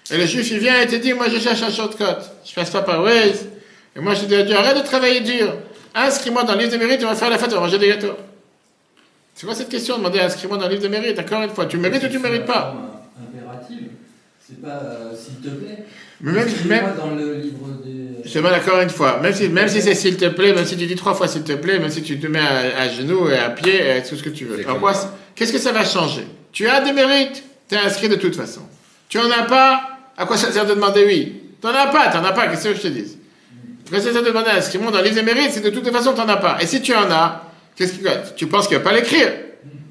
[0.09, 2.05] Et le juif, il vient et te dit, moi je cherche un shortcut.
[2.45, 3.58] Je passe pas par Waze.
[3.95, 5.55] Et moi je dis à Dieu, arrête de travailler dur.
[5.95, 7.87] Inscris-moi dans le livre de mérite, on va faire la fête, on va manger des
[7.87, 8.15] gâteaux.
[9.33, 11.65] C'est quoi cette question Demander inscris-moi dans le livre de mérite, encore une fois.
[11.65, 12.75] Tu mérites ou tu mérites pas?
[13.17, 13.87] Impérative.
[14.45, 15.85] C'est pas euh, s'il te plaît.
[16.21, 18.27] Mais même, même dans le livre des...
[18.27, 20.65] Je te demande encore une fois, même si, même si c'est s'il te plaît, même
[20.65, 22.89] si tu dis trois fois s'il te plaît, même si tu te mets à, à
[22.89, 24.59] genoux et à pied, et tout ce que tu veux.
[24.59, 24.91] Alors quoi,
[25.35, 26.27] qu'est-ce que ça va changer?
[26.51, 28.61] Tu as des mérites, tu es inscrit de toute façon.
[29.07, 29.81] Tu en as pas,
[30.17, 31.41] à quoi ça sert de demander oui?
[31.61, 33.17] T'en as pas, t'en as pas, qu'est-ce que je te dis
[33.89, 35.89] Qu'est-ce que ça sert de demander inscris-moi dans le livre des mérites, c'est de toute
[35.91, 36.57] façon t'en as pas.
[36.61, 37.43] Et si tu en as,
[37.75, 39.31] qu'est-ce que tu penses qu'il va pas l'écrire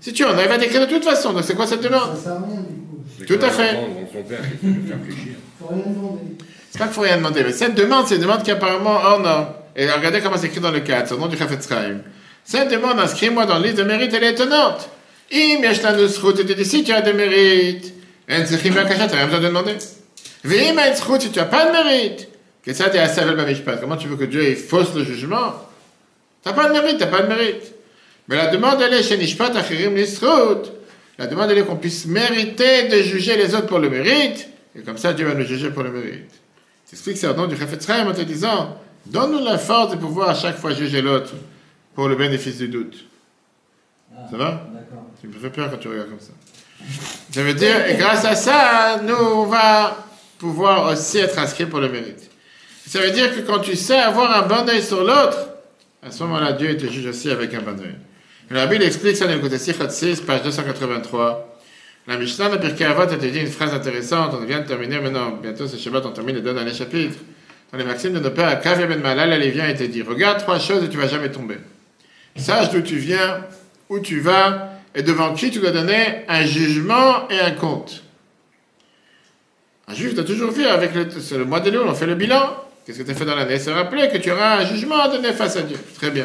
[0.01, 1.33] Si tu en as, il va t'écrire de toute façon.
[1.33, 2.17] Donc c'est quoi cette demande?
[2.17, 2.61] Ça sert à rien
[3.19, 3.27] du coup.
[3.27, 3.77] Tout à fait.
[4.63, 5.09] Demander.
[6.71, 9.21] C'est pas qu'il faut rien demander, mais cette demande, c'est une demande qui apparemment, oh
[9.21, 9.49] non.
[9.75, 12.01] Et regardez comment c'est écrit dans le cadre, au nom du Chafetz Chaim.
[12.45, 14.89] Cette demande, inscris-moi dans le livre de mérite, elle est étonnante.
[15.33, 17.93] Im yashlanusrut, et tu dis, si tu as de mérite,
[18.31, 19.77] en tzechim bakashat, t'as rien besoin de demander.
[20.45, 22.29] Vim en si tu as pas de mérite,
[22.73, 23.81] que ça t'es assez bamishpat.
[23.81, 25.55] Comment tu veux que Dieu fausse le jugement?
[26.43, 27.73] T'as pas de mérite, t'as pas de mérite.
[28.29, 29.97] Mais la demande, elle est chez Nishpat achirim.
[31.19, 34.83] La demande, elle est qu'on puisse mériter de juger les autres pour le mérite, et
[34.83, 36.31] comme ça, Dieu va nous juger pour le mérite.
[36.89, 38.77] T'expliques ça au nom du Chafetz Chaim en te disant,
[39.07, 41.33] donne-nous la force de pouvoir à chaque fois juger l'autre
[41.95, 43.05] pour le bénéfice du doute.
[44.15, 44.45] Ah, Ça va?
[44.73, 45.07] D'accord.
[45.21, 46.33] Tu me fais peur quand tu regardes comme ça.
[47.33, 50.07] Ça veut dire, et grâce à ça, nous, on va
[50.39, 52.31] pouvoir aussi être inscrits pour le mérite.
[52.89, 55.51] Ça veut dire que quand tu sais avoir un bon œil sur l'autre,
[56.03, 57.97] à ce moment-là, Dieu te juge aussi avec un bon œil.
[58.49, 61.61] La Bible explique ça dans le côté 6, page 283.
[62.07, 64.35] La Mishnah de Pirkei Avot a dit une phrase intéressante.
[64.41, 65.33] On vient de terminer maintenant.
[65.33, 67.19] Bientôt, c'est Shabbat, on termine les deux derniers chapitres.
[67.71, 70.39] Dans les maximes de nos pères, Kav Ben Malal, elle vient et te dit Regarde
[70.39, 71.59] trois choses et tu vas jamais tomber.
[72.37, 73.45] Sache d'où tu viens,
[73.91, 78.03] où tu vas, et devant qui tu dois donner un jugement et un compte.
[79.87, 82.65] Un juif doit toujours vivre avec le, le mois de Lyon, on fait le bilan.
[82.89, 85.09] Qu'est-ce que tu as fait dans l'année Se rappeler que tu auras un jugement à
[85.09, 85.77] donner face à Dieu.
[85.97, 86.25] Très bien.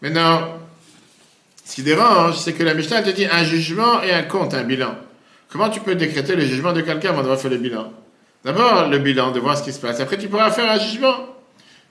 [0.00, 0.48] Maintenant,
[1.62, 4.62] ce qui dérange, c'est que la Mishnah te dit un jugement et un compte, un
[4.62, 4.94] bilan.
[5.50, 7.92] Comment tu peux décréter le jugement de quelqu'un avant d'avoir fait le bilan?
[8.46, 10.00] D'abord, le bilan, de voir ce qui se passe.
[10.00, 11.16] Après, tu pourras faire un jugement.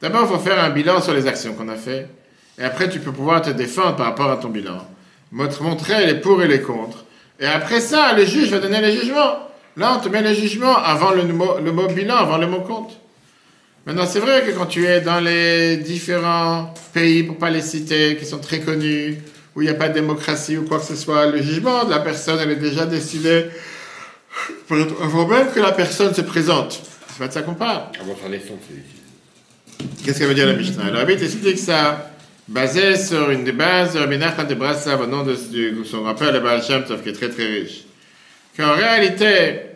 [0.01, 2.09] D'abord, il faut faire un bilan sur les actions qu'on a fait.
[2.57, 4.87] Et après, tu peux pouvoir te défendre par rapport à ton bilan.
[5.29, 7.05] Montrer les pour et les contre.
[7.39, 9.37] Et après ça, le juge va donner les jugements.
[9.77, 12.61] Là, on te met le jugement avant le mot, le mot bilan, avant le mot
[12.61, 12.97] compte.
[13.85, 18.15] Maintenant, c'est vrai que quand tu es dans les différents pays, pour pas les citer,
[18.15, 19.17] qui sont très connus,
[19.55, 21.89] où il n'y a pas de démocratie ou quoi que ce soit, le jugement de
[21.89, 23.45] la personne, elle est déjà décidée
[24.69, 26.79] avant même que la personne se présente.
[27.09, 27.83] C'est pas de ça qu'on parle.
[27.99, 28.59] Avant sa naissance.
[30.05, 30.91] Qu'est-ce qu'elle veut dire la Mishnah?
[30.91, 32.11] Le Rabbi explique ça,
[32.47, 35.35] basé sur une des bases de Rabbi de Brassav, au nom de,
[35.83, 37.85] son rappel, le Baal Shem qui est très très riche.
[38.55, 39.70] Qu'en réalité,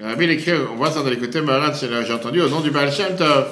[0.00, 1.72] Rabbi écrit, on voit ça dans les côtés marins,
[2.06, 3.46] j'ai entendu au nom du Baal Shem Tov,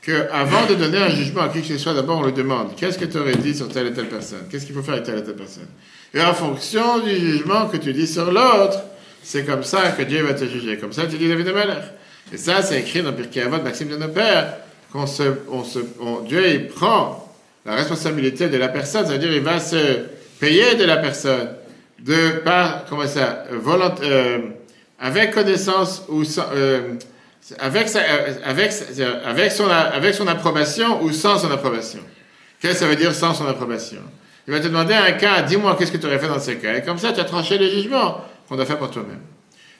[0.00, 2.74] que avant de donner un jugement à qui que ce soit, d'abord on le demande.
[2.76, 4.42] Qu'est-ce que tu aurais dit sur telle et telle personne?
[4.50, 5.66] Qu'est-ce qu'il faut faire avec telle et telle personne?
[6.14, 8.78] Et en fonction du jugement que tu dis sur l'autre,
[9.22, 10.76] c'est comme ça que Dieu va te juger.
[10.76, 11.84] Comme ça, tu dis David de Malach.
[12.32, 14.54] Et ça, c'est écrit dans Pirkei Avot, Maxime de nos pères,
[14.92, 17.32] qu'on se, on se, on- Dieu, il prend
[17.64, 19.76] la responsabilité de la personne, c'est-à-dire il va se
[20.40, 21.48] payer de la personne,
[22.00, 24.38] de par, comment ça, euh, volont- euh,
[25.02, 26.94] avec connaissance ou sans, euh,
[27.58, 28.84] avec, sa, euh, avec, sa-
[29.26, 31.98] avec, son, avec son approbation ou sans son approbation?
[32.60, 34.00] Qu'est-ce que ça veut dire sans son approbation?
[34.46, 36.76] Il va te demander un cas, dis-moi qu'est-ce que tu aurais fait dans ce cas.
[36.76, 39.20] Et comme ça, tu as tranché le jugement qu'on doit faire pour toi-même.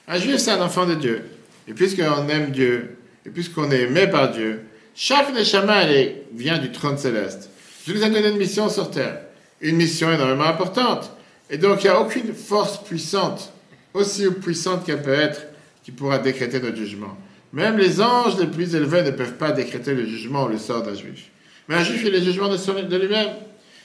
[0.09, 1.25] Un juif, c'est un enfant de Dieu.
[1.69, 6.59] Et puisqu'on aime Dieu, et puisqu'on est aimé par Dieu, chaque neshama, elle est- vient
[6.59, 7.49] du trône céleste.
[7.87, 9.21] Je nous ai donné une mission sur terre.
[9.61, 11.13] Une mission énormément importante.
[11.51, 13.52] Et donc, il n'y a aucune force puissante,
[13.95, 15.47] aussi puissante qu'elle peut être,
[15.85, 17.17] qui pourra décréter notre jugement.
[17.53, 20.83] Même les anges les plus élevés ne peuvent pas décréter le jugement ou le sort
[20.83, 21.31] d'un juif.
[21.69, 23.29] Mais un juif, il est le jugement de, lui-même.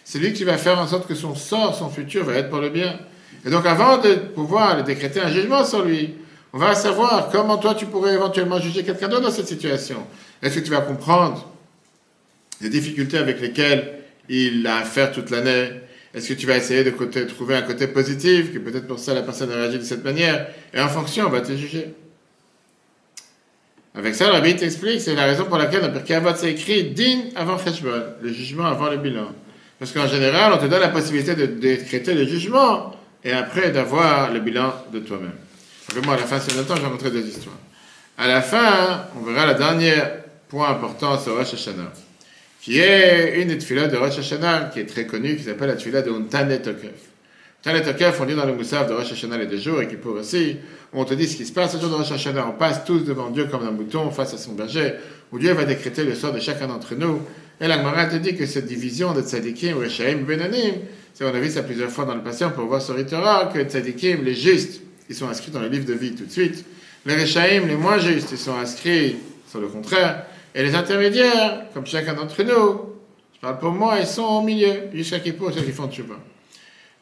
[0.04, 2.60] C'est lui qui va faire en sorte que son sort, son futur va être pour
[2.60, 2.98] le bien.
[3.46, 6.16] Et donc, avant de pouvoir décréter un jugement sur lui,
[6.54, 9.98] on va savoir comment toi tu pourrais éventuellement juger quelqu'un d'autre dans cette situation.
[10.42, 11.52] Est-ce que tu vas comprendre
[12.62, 13.94] les difficultés avec lesquelles
[14.30, 15.70] il a à faire toute l'année.
[16.14, 16.92] Est-ce que tu vas essayer de
[17.26, 20.48] trouver un côté positif, que peut-être pour ça la personne a réagi de cette manière,
[20.74, 21.94] et en fonction, on va te juger.
[23.94, 26.92] Avec ça, le rabbi t'explique, c'est la raison pour laquelle dans Pirkei Avot c'est écrit
[26.92, 29.32] din avant Cheshbon, le jugement avant le bilan.
[29.80, 34.32] Parce qu'en général, on te donne la possibilité de décréter le jugement et après d'avoir
[34.32, 35.34] le bilan de toi-même.
[35.92, 37.58] Vraiment, à la fin, c'est le temps, vais montrer deux histoires.
[38.18, 39.94] À la fin, on verra le dernier
[40.48, 41.92] point important sur Rosh Hashanah,
[42.68, 46.02] qui est une tefillah de Rosh Hashanah, qui est très connue, qui s'appelle la tefillah
[46.02, 46.92] de Untanet Tokef.
[47.66, 50.16] Untanet on dit dans le Moussaf de Rosh Hashanah les deux jours, et qui pour
[50.16, 50.58] aussi,
[50.92, 52.46] on te dit ce qui se passe le jour de Rosh Hashanah.
[52.46, 54.96] On passe tous devant Dieu comme un mouton face à son berger,
[55.32, 57.22] où Dieu va décréter le sort de chacun d'entre nous.
[57.62, 60.74] Et la Gemara te dit que cette division de Tzadikim, Reshaim, Benanim,
[61.14, 63.64] c'est, on a vu ça plusieurs fois dans le on peut voir sur Torah, que
[63.64, 66.66] Tzadikim, les justes, ils sont inscrits dans le livre de vie tout de suite.
[67.06, 69.16] Les Reshaim, les moins justes, ils sont inscrits
[69.50, 70.26] sur le contraire.
[70.56, 72.94] Et les intermédiaires, comme chacun d'entre nous,
[73.34, 76.16] je parle pour moi, ils sont au milieu, jusqu'à Kippour, ceux qui font Tchouba.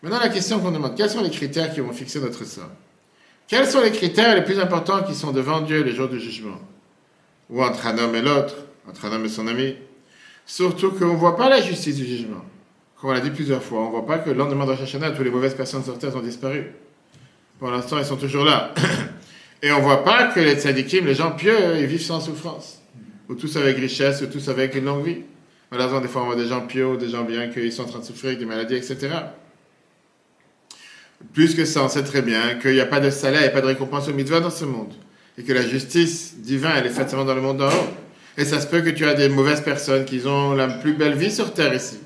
[0.01, 2.69] Maintenant, la question qu'on demande, quels sont les critères qui vont fixer notre sort?
[3.47, 6.59] Quels sont les critères les plus importants qui sont devant Dieu les jours du jugement?
[7.49, 8.55] Ou entre un homme et l'autre,
[8.89, 9.75] entre un homme et son ami
[10.45, 12.43] Surtout qu'on ne voit pas la justice du jugement.
[12.99, 14.81] Comme on l'a dit plusieurs fois, on ne voit pas que le lendemain de Rosh
[14.81, 16.71] Hashanah, toutes les mauvaises personnes sur ont disparu.
[17.59, 18.73] Pour l'instant, ils sont toujours là.
[19.63, 22.81] Et on ne voit pas que les tzadikim, les gens pieux, ils vivent sans souffrance.
[23.29, 25.21] Ou tous avec richesse, ou tous avec une longue vie.
[25.71, 27.87] Malheureusement, des fois, on voit des gens pieux, ou des gens bien, qu'ils sont en
[27.87, 29.09] train de souffrir avec des maladies, etc.
[31.33, 33.61] Plus que ça, on sait très bien qu'il n'y a pas de salaire et pas
[33.61, 34.93] de récompense au mitzvah dans ce monde.
[35.37, 37.87] Et que la justice divine, elle est faite seulement dans le monde d'en haut.
[38.37, 41.15] Et ça se peut que tu as des mauvaises personnes qui ont la plus belle
[41.15, 41.99] vie sur terre ici.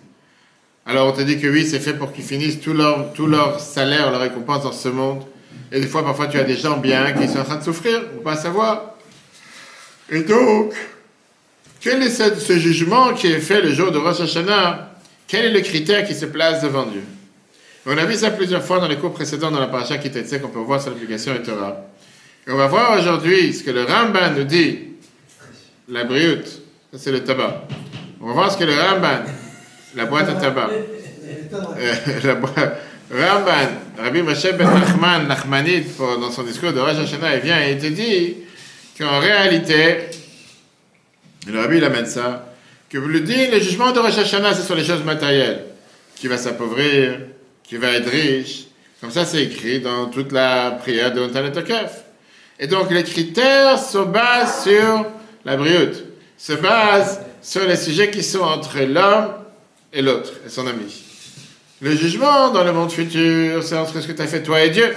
[0.86, 4.22] Alors on te dit que oui, c'est fait pour qu'ils finissent tout leur, salaire, leur
[4.22, 5.24] récompense dans ce monde.
[5.72, 8.02] Et des fois, parfois, tu as des gens bien qui sont en train de souffrir,
[8.18, 8.96] on pas savoir.
[10.10, 10.74] Et donc,
[11.82, 14.92] quel est ce, jugement qui est fait le jour de Rosh Hashanah?
[15.28, 17.04] Quel est le critère qui se place devant Dieu?
[17.86, 20.40] On a vu ça plusieurs fois dans les cours précédents dans la paracha qui était
[20.40, 21.86] qu'on peut voir sur l'application et Torah.
[22.48, 24.80] Et on va voir aujourd'hui ce que le Ramban nous dit.
[25.88, 26.46] La brioute,
[26.92, 27.64] ça c'est le tabac.
[28.22, 29.24] On va voir ce que le Ramban,
[29.96, 30.70] la boîte à tabac.
[30.72, 32.78] Euh, la boîte-
[33.12, 37.60] Ramban, Rabbi Moshe Ben Nachman, Nachmanide, pour- dans son discours de Rosh Hashanah, il vient
[37.66, 38.36] et il te dit
[39.00, 40.10] qu'en réalité,
[41.48, 42.54] et le Rabbi il amène ça,
[42.90, 45.66] que le dit, le jugement de Rosh Hashanah, c'est sur les choses matérielles.
[46.16, 47.20] Qui va s'appauvrir,
[47.64, 48.66] qui va être riche.
[49.00, 52.04] Comme ça, c'est écrit dans toute la prière de Ontanet Tokef.
[52.60, 55.06] Et donc, les critères se basent sur
[55.46, 56.04] la brioute,
[56.38, 59.34] se basent sur les sujets qui sont entre l'homme
[59.94, 61.04] et l'autre, et son ami.
[61.82, 64.72] Le jugement dans le monde futur, c'est entre ce que tu as fait toi et
[64.72, 64.94] Dieu.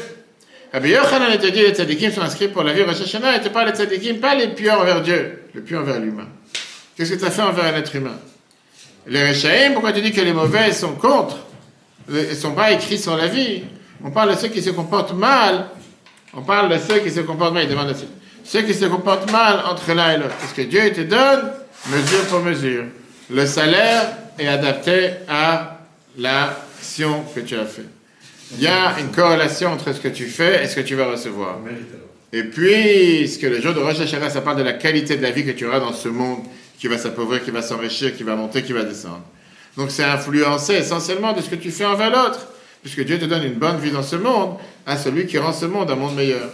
[0.73, 3.51] Rabbi Yochanan te dit les tzadikim sont inscrits pour la vie Rosh Hashanah, et te
[3.51, 6.29] parle les tzadikim, pas les pieux envers Dieu, les pieux envers l'humain.
[7.03, 8.17] Qu'est-ce que tu as fait envers un être humain
[9.09, 11.37] Les Rechaim, pourquoi tu dis que les mauvais sont contre
[12.09, 13.65] Ils ne sont pas écrits sur la vie?
[14.05, 15.67] On parle de ceux qui se comportent mal.
[16.33, 17.65] On parle de ceux qui se comportent mal.
[17.65, 18.07] Il demande aussi.
[18.45, 20.37] Ceux qui se comportent mal entre l'un et l'autre.
[20.39, 21.51] Parce que Dieu te donne
[21.91, 22.85] mesure pour mesure.
[23.29, 24.07] Le salaire
[24.39, 25.81] est adapté à
[26.17, 27.87] l'action que tu as fait.
[28.53, 31.11] Il y a une corrélation entre ce que tu fais et ce que tu vas
[31.11, 31.59] recevoir.
[32.33, 35.23] Et puis, ce que le jour de Rosh Hashanah, ça parle de la qualité de
[35.23, 36.45] la vie que tu auras dans ce monde
[36.83, 39.23] qui va s'appauvrir, qui va s'enrichir, qui va monter, qui va descendre.
[39.77, 42.41] Donc, c'est influencé essentiellement de ce que tu fais envers l'autre.
[42.83, 45.65] Puisque Dieu te donne une bonne vie dans ce monde à celui qui rend ce
[45.67, 46.49] monde un monde meilleur.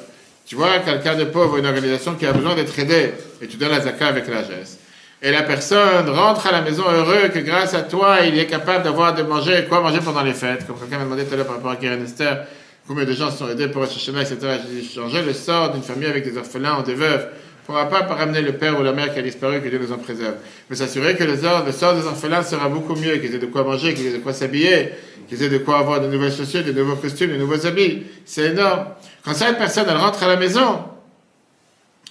[0.45, 3.71] Tu vois, quelqu'un de pauvre, une organisation qui a besoin d'être aidée, et tu donnes
[3.71, 4.81] la zakat avec la geste.
[5.23, 8.85] Et la personne rentre à la maison heureux que grâce à toi, il est capable
[8.85, 10.67] d'avoir de manger, quoi manger pendant les fêtes.
[10.67, 12.45] Comme quelqu'un m'a demandé tout à l'heure par rapport à Keren Esther,
[12.87, 14.37] combien de gens sont aidés pour Hashanah, etc.
[14.43, 17.29] J'ai dit, changer le sort d'une famille avec des orphelins ou des veuves.
[17.71, 19.79] On ne pourra pas ramener le père ou la mère qui a disparu, que Dieu
[19.79, 20.37] nous en préserve.
[20.71, 23.93] Mais s'assurer que le sort, des orphelins sera beaucoup mieux, qu'ils aient de quoi manger,
[23.93, 24.93] qu'ils aient de quoi s'habiller,
[25.29, 28.05] qu'ils aient de quoi avoir de nouvelles chaussures, de nouveaux costumes, de nouveaux habits.
[28.25, 28.87] C'est énorme.
[29.23, 30.79] Quand une personne, rentre à la maison,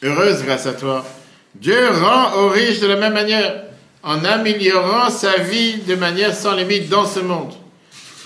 [0.04, 1.04] heureuse grâce à toi,
[1.56, 3.64] Dieu rend aux riches de la même manière,
[4.04, 7.54] en améliorant sa vie de manière sans limite dans ce monde.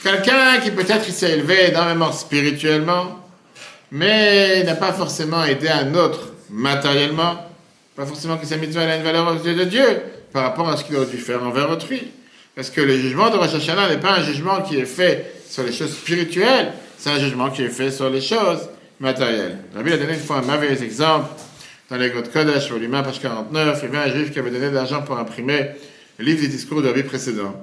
[0.04, 3.26] Quelqu'un qui peut-être s'est élevé énormément spirituellement,
[3.90, 7.48] mais n'a pas forcément aidé un autre matériellement,
[7.96, 9.86] pas forcément que sa mitzvah a une valeur aux yeux de Dieu
[10.32, 12.12] par rapport à ce qu'il aurait dû faire envers autrui.
[12.56, 15.64] Parce que le jugement de Rosh Hashanah n'est pas un jugement qui est fait sur
[15.64, 19.58] les choses spirituelles, c'est un jugement qui est fait sur les choses matérielles.
[19.74, 21.30] Rabbi a donné une fois un merveilleux exemple
[21.90, 23.80] dans les Grottes Kodesh, volume 1, page 49.
[23.84, 25.72] Il y avait un juif qui avait donné de l'argent pour imprimer
[26.20, 27.56] le livre des discours de Rabbi précédent.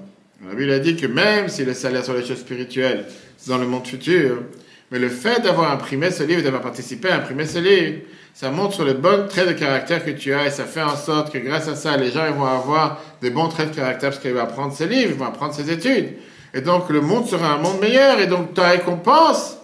[0.47, 3.05] Rabbi a dit que même si le salaire sur les choses spirituelles,
[3.36, 4.43] c'est dans le monde futur,
[4.91, 7.99] mais le fait d'avoir imprimé ce livre, d'avoir participé à imprimer ce livre,
[8.41, 11.32] ça montre le bon trait de caractère que tu as et ça fait en sorte
[11.32, 14.22] que grâce à ça, les gens ils vont avoir des bons traits de caractère parce
[14.22, 16.11] qu'il va apprendre ses livres, il va apprendre ses études.
[16.55, 18.20] Et donc le monde sera un monde meilleur.
[18.20, 19.57] Et donc ta récompense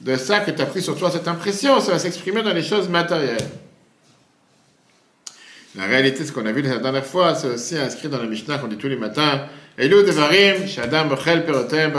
[0.00, 2.62] de ça que tu as pris sur toi, cette impression, ça va s'exprimer dans les
[2.62, 3.48] choses matérielles.
[5.74, 8.58] La réalité, ce qu'on a vu la dernière fois, c'est aussi inscrit dans la Mishnah
[8.58, 9.46] qu'on dit tous les matins.
[9.76, 11.90] Elou devarim, shadam bechel perotem,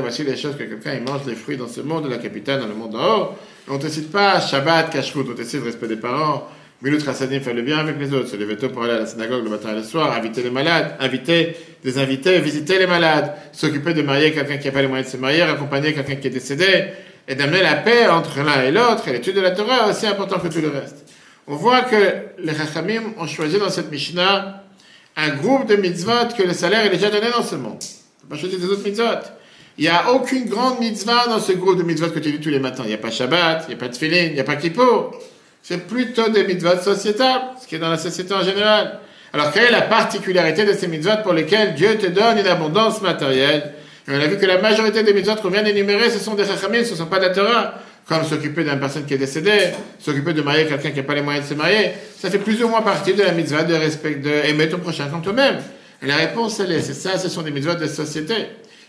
[0.00, 2.68] voici les choses que quelqu'un mange des fruits dans ce monde de la capitale, dans
[2.68, 3.28] le monde en haut.
[3.70, 6.48] On ne te cite pas Shabbat, Kashrut, on te cite respect des parents,
[6.82, 9.06] Milut Chassadim, faire le bien avec les autres, se lever tôt pour aller à la
[9.06, 13.32] synagogue le matin et le soir, inviter les malades, inviter des invités, visiter les malades,
[13.52, 16.26] s'occuper de marier quelqu'un qui n'a pas les moyens de se marier, accompagner quelqu'un qui
[16.26, 16.86] est décédé,
[17.28, 20.06] et d'amener la paix entre l'un et l'autre, et l'étude de la Torah est aussi
[20.06, 21.06] important que tout le reste.
[21.46, 24.64] On voit que les Chachamim ont choisi dans cette Mishnah
[25.16, 27.78] un groupe de mitzvot que le salaire est déjà donné dans ce monde.
[28.24, 29.30] On pas choisir des autres mitzvot.
[29.78, 32.50] Il n'y a aucune grande mitzvah dans ce groupe de mitzvot que tu dis tous
[32.50, 32.82] les matins.
[32.84, 34.56] Il n'y a pas Shabbat, il n'y a pas de Tfilin, il n'y a pas
[34.56, 35.14] Kippour.
[35.62, 38.98] C'est plutôt des mitzvot sociétables, ce qui est dans la société en général.
[39.32, 43.00] Alors, quelle est la particularité de ces mitzvot pour lesquels Dieu te donne une abondance
[43.00, 43.72] matérielle?
[44.08, 46.44] Et on a vu que la majorité des mitzvot qu'on vient d'énumérer, ce sont des
[46.44, 47.74] chachamim, ce ne sont pas de la Torah.
[48.08, 49.68] Comme s'occuper d'une personne qui est décédée,
[50.00, 51.92] s'occuper de marier quelqu'un qui n'a pas les moyens de se marier.
[52.18, 55.06] Ça fait plus ou moins partie de la mitzvah de respect, de aimer ton prochain
[55.06, 55.58] comme toi-même.
[56.02, 58.34] Et la réponse, elle est, c'est ça, ce sont des mitzvot de société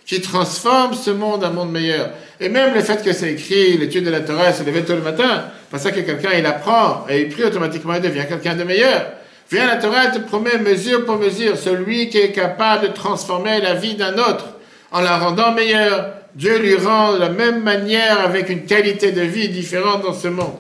[0.06, 2.10] qui transforment ce monde en monde meilleur.
[2.40, 5.02] Et même le fait que c'est écrit, l'étude de la Torah, se lever tôt le
[5.02, 5.46] matin,
[5.78, 9.06] ça que quelqu'un il apprend et il prie automatiquement, il devient quelqu'un de meilleur.
[9.52, 13.74] Viens, la Torah te promet mesure pour mesure, celui qui est capable de transformer la
[13.74, 14.46] vie d'un autre
[14.92, 16.08] en la rendant meilleure.
[16.36, 20.30] Dieu lui rend de la même manière avec une qualité de vie différente dans ce
[20.30, 20.56] monde.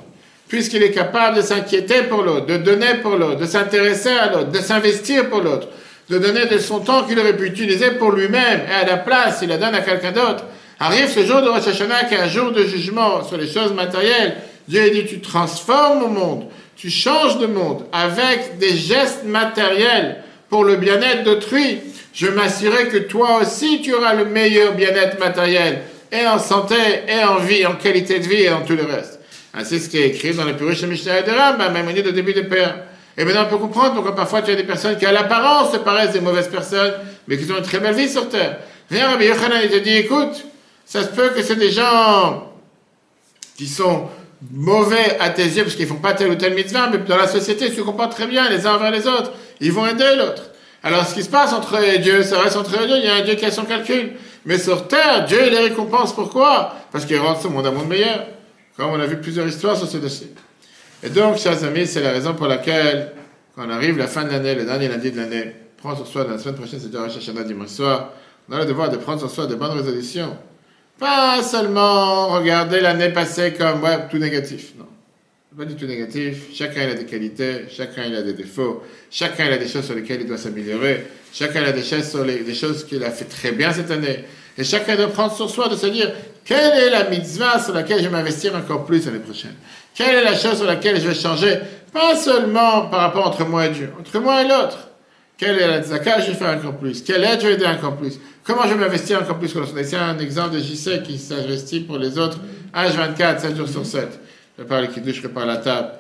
[0.49, 4.51] Puisqu'il est capable de s'inquiéter pour l'autre, de donner pour l'autre, de s'intéresser à l'autre,
[4.51, 5.69] de s'investir pour l'autre,
[6.11, 9.39] de donner de son temps qu'il aurait pu utiliser pour lui-même et à la place,
[9.41, 10.43] il la donne à quelqu'un d'autre.
[10.77, 13.73] Arrive ce jour de Rosh Hashanah qui est un jour de jugement sur les choses
[13.73, 14.35] matérielles.
[14.67, 20.17] Dieu dit, tu transformes le monde, tu changes de monde avec des gestes matériels
[20.49, 21.79] pour le bien-être d'autrui.
[22.13, 25.79] Je m'assurerai que toi aussi tu auras le meilleur bien-être matériel,
[26.11, 26.75] et en santé,
[27.07, 29.21] et en vie, en qualité de vie, et dans tout le reste.
[29.53, 32.41] Ainsi, ce qui est écrit dans le Purusha Mishnah de Rambam, même au début de
[32.41, 32.75] Père.
[33.17, 35.77] Et maintenant, on peut comprendre pourquoi parfois tu as des personnes qui, à l'apparence, se
[35.77, 36.93] paraissent des mauvaises personnes,
[37.27, 38.57] mais qui ont une très belle vie sur terre.
[38.89, 40.45] Viens, Rabbi Yochanan, il te dit, écoute,
[40.85, 42.51] ça se peut que c'est des gens
[43.57, 44.07] qui sont
[44.51, 47.27] mauvais à tes yeux parce qu'ils font pas tel ou tel mitzvah, mais dans la
[47.27, 49.31] société, ils se comportent très bien les uns envers les autres.
[49.59, 50.43] Ils vont aider l'autre.
[50.83, 52.95] Alors, ce qui se passe entre eux et Dieu, ça reste entre eux et Dieu.
[52.97, 54.13] Il y a un Dieu qui a son calcul.
[54.45, 56.13] Mais sur terre, Dieu les récompense.
[56.13, 56.73] Pourquoi?
[56.91, 58.25] Parce qu'il rend ce monde un monde meilleur.
[58.75, 60.33] Comme on a vu plusieurs histoires sur ce dossier.
[61.03, 63.11] Et donc, chers amis, c'est la raison pour laquelle,
[63.55, 66.27] quand on arrive la fin de l'année, le dernier lundi de l'année, prends sur soi,
[66.29, 68.13] la semaine prochaine, c'est Rosh Hashanah dimanche soir,
[68.47, 70.37] on a le devoir de prendre sur soi de bonnes résolutions.
[70.99, 74.73] Pas seulement regarder l'année passée comme, ouais, tout négatif.
[74.77, 74.85] Non.
[75.57, 76.53] Pas du tout négatif.
[76.53, 79.85] Chacun il a des qualités, chacun il a des défauts, chacun il a des choses
[79.85, 83.03] sur lesquelles il doit s'améliorer, chacun il a des choses, sur les, des choses qu'il
[83.03, 84.23] a fait très bien cette année.
[84.57, 86.11] Et chacun doit prendre sur soi de se dire,
[86.45, 89.55] quelle est la mitzvah sur laquelle je vais m'investir encore plus l'année prochaine?
[89.95, 91.59] Quelle est la chose sur laquelle je vais changer?
[91.91, 94.87] Pas seulement par rapport entre moi et Dieu, entre moi et l'autre.
[95.37, 97.01] Quelle est la tzaka je vais faire encore plus.
[97.01, 98.19] Quelle aide je vais aider encore plus.
[98.43, 99.51] Comment je vais m'investir encore plus?
[99.83, 102.37] C'est un exemple de JC qui s'investit pour les autres.
[102.73, 104.07] H24, 7 jours sur 7.
[104.57, 105.93] Je prépare les kiddush, je prépare la table,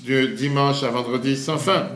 [0.00, 1.88] du dimanche à vendredi sans fin.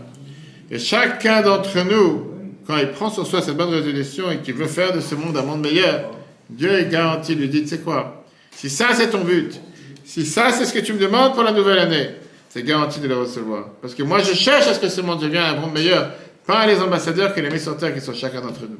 [0.70, 2.30] Et chacun d'entre nous,
[2.66, 5.36] quand il prend sur soi cette bonne résolution et qu'il veut faire de ce monde
[5.36, 6.11] un monde meilleur,
[6.49, 9.61] Dieu est garanti, lui dit, tu sais quoi, si ça c'est ton but,
[10.07, 12.11] si ça c'est ce que tu me demandes pour la nouvelle année,
[12.48, 13.70] c'est garanti de le recevoir.
[13.82, 16.12] Parce que moi je cherche à ce que ce monde devienne un monde meilleur,
[16.46, 18.78] pas les ambassadeurs mis sur terre qui sont chacun d'entre nous.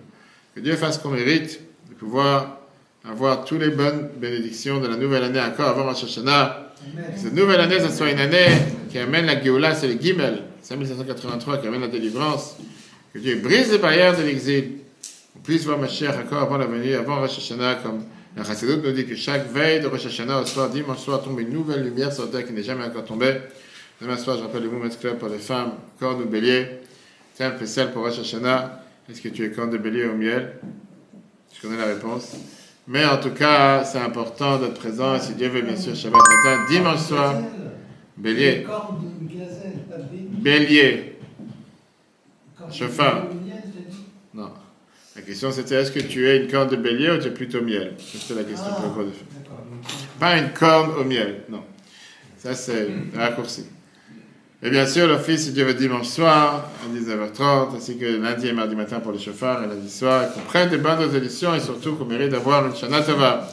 [0.55, 1.61] Que Dieu fasse qu'on mérite
[1.91, 2.59] de pouvoir
[3.05, 6.73] avoir toutes les bonnes bénédictions de la nouvelle année encore avant Rosh Hashanah.
[7.15, 8.47] Que cette nouvelle année, ce soit une année
[8.91, 12.57] qui amène la Géoula, c'est le Gimel, 5783, qui amène la délivrance.
[13.13, 14.73] Que Dieu brise les barrières de l'exil.
[15.37, 18.05] On puisse voir ma chère encore avant la venue, avant Rosh Hashanah, comme
[18.37, 21.41] la Chassidut nous dit que chaque veille de Rosh Hashanah, au soir, dimanche soir, tombe
[21.41, 23.35] une nouvelle lumière sur la terre qui n'est jamais encore tombée.
[24.01, 26.67] Demain soir, je rappelle le Women's Club pour les femmes, cornes ou bélier.
[27.35, 28.83] Tiens, spécial pour Rosh Hashanah.
[29.11, 30.59] Est-ce que tu es corne de bélier au miel?
[31.55, 32.37] Je connais la réponse.
[32.87, 35.15] Mais en tout cas, c'est important d'être présent.
[35.15, 37.35] Et si Dieu veut, bien sûr, Shabbat matin, dimanche soir,
[38.17, 38.65] bélier.
[38.65, 38.97] Corne
[40.47, 41.19] bélier.
[42.59, 43.25] Corne Chauffard.
[43.45, 44.51] miel, t'as dit Non.
[45.17, 47.63] La question c'était est-ce que tu es une corne de bélier ou tu es plutôt
[47.63, 47.95] miel?
[47.99, 49.05] C'était la question Ah, pour.
[50.21, 51.63] Pas une corne au miel, non.
[52.37, 53.65] Ça, c'est raccourci.
[54.63, 58.53] Et bien sûr, l'office, si Dieu veut, dimanche soir, à 19h30, ainsi que lundi et
[58.53, 61.95] mardi matin pour les chauffards, et lundi soir, qu'on prenne des bonnes résolutions, et surtout
[61.97, 63.49] qu'on mérite d'avoir une Shana Tova,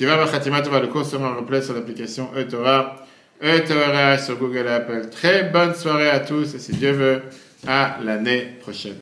[0.00, 3.04] le cours sera en replay sur l'application E-Torah,
[3.42, 5.08] E-Torah sur Google et Apple.
[5.10, 7.22] Très bonne soirée à tous, et si Dieu veut,
[7.66, 8.96] à l'année prochaine.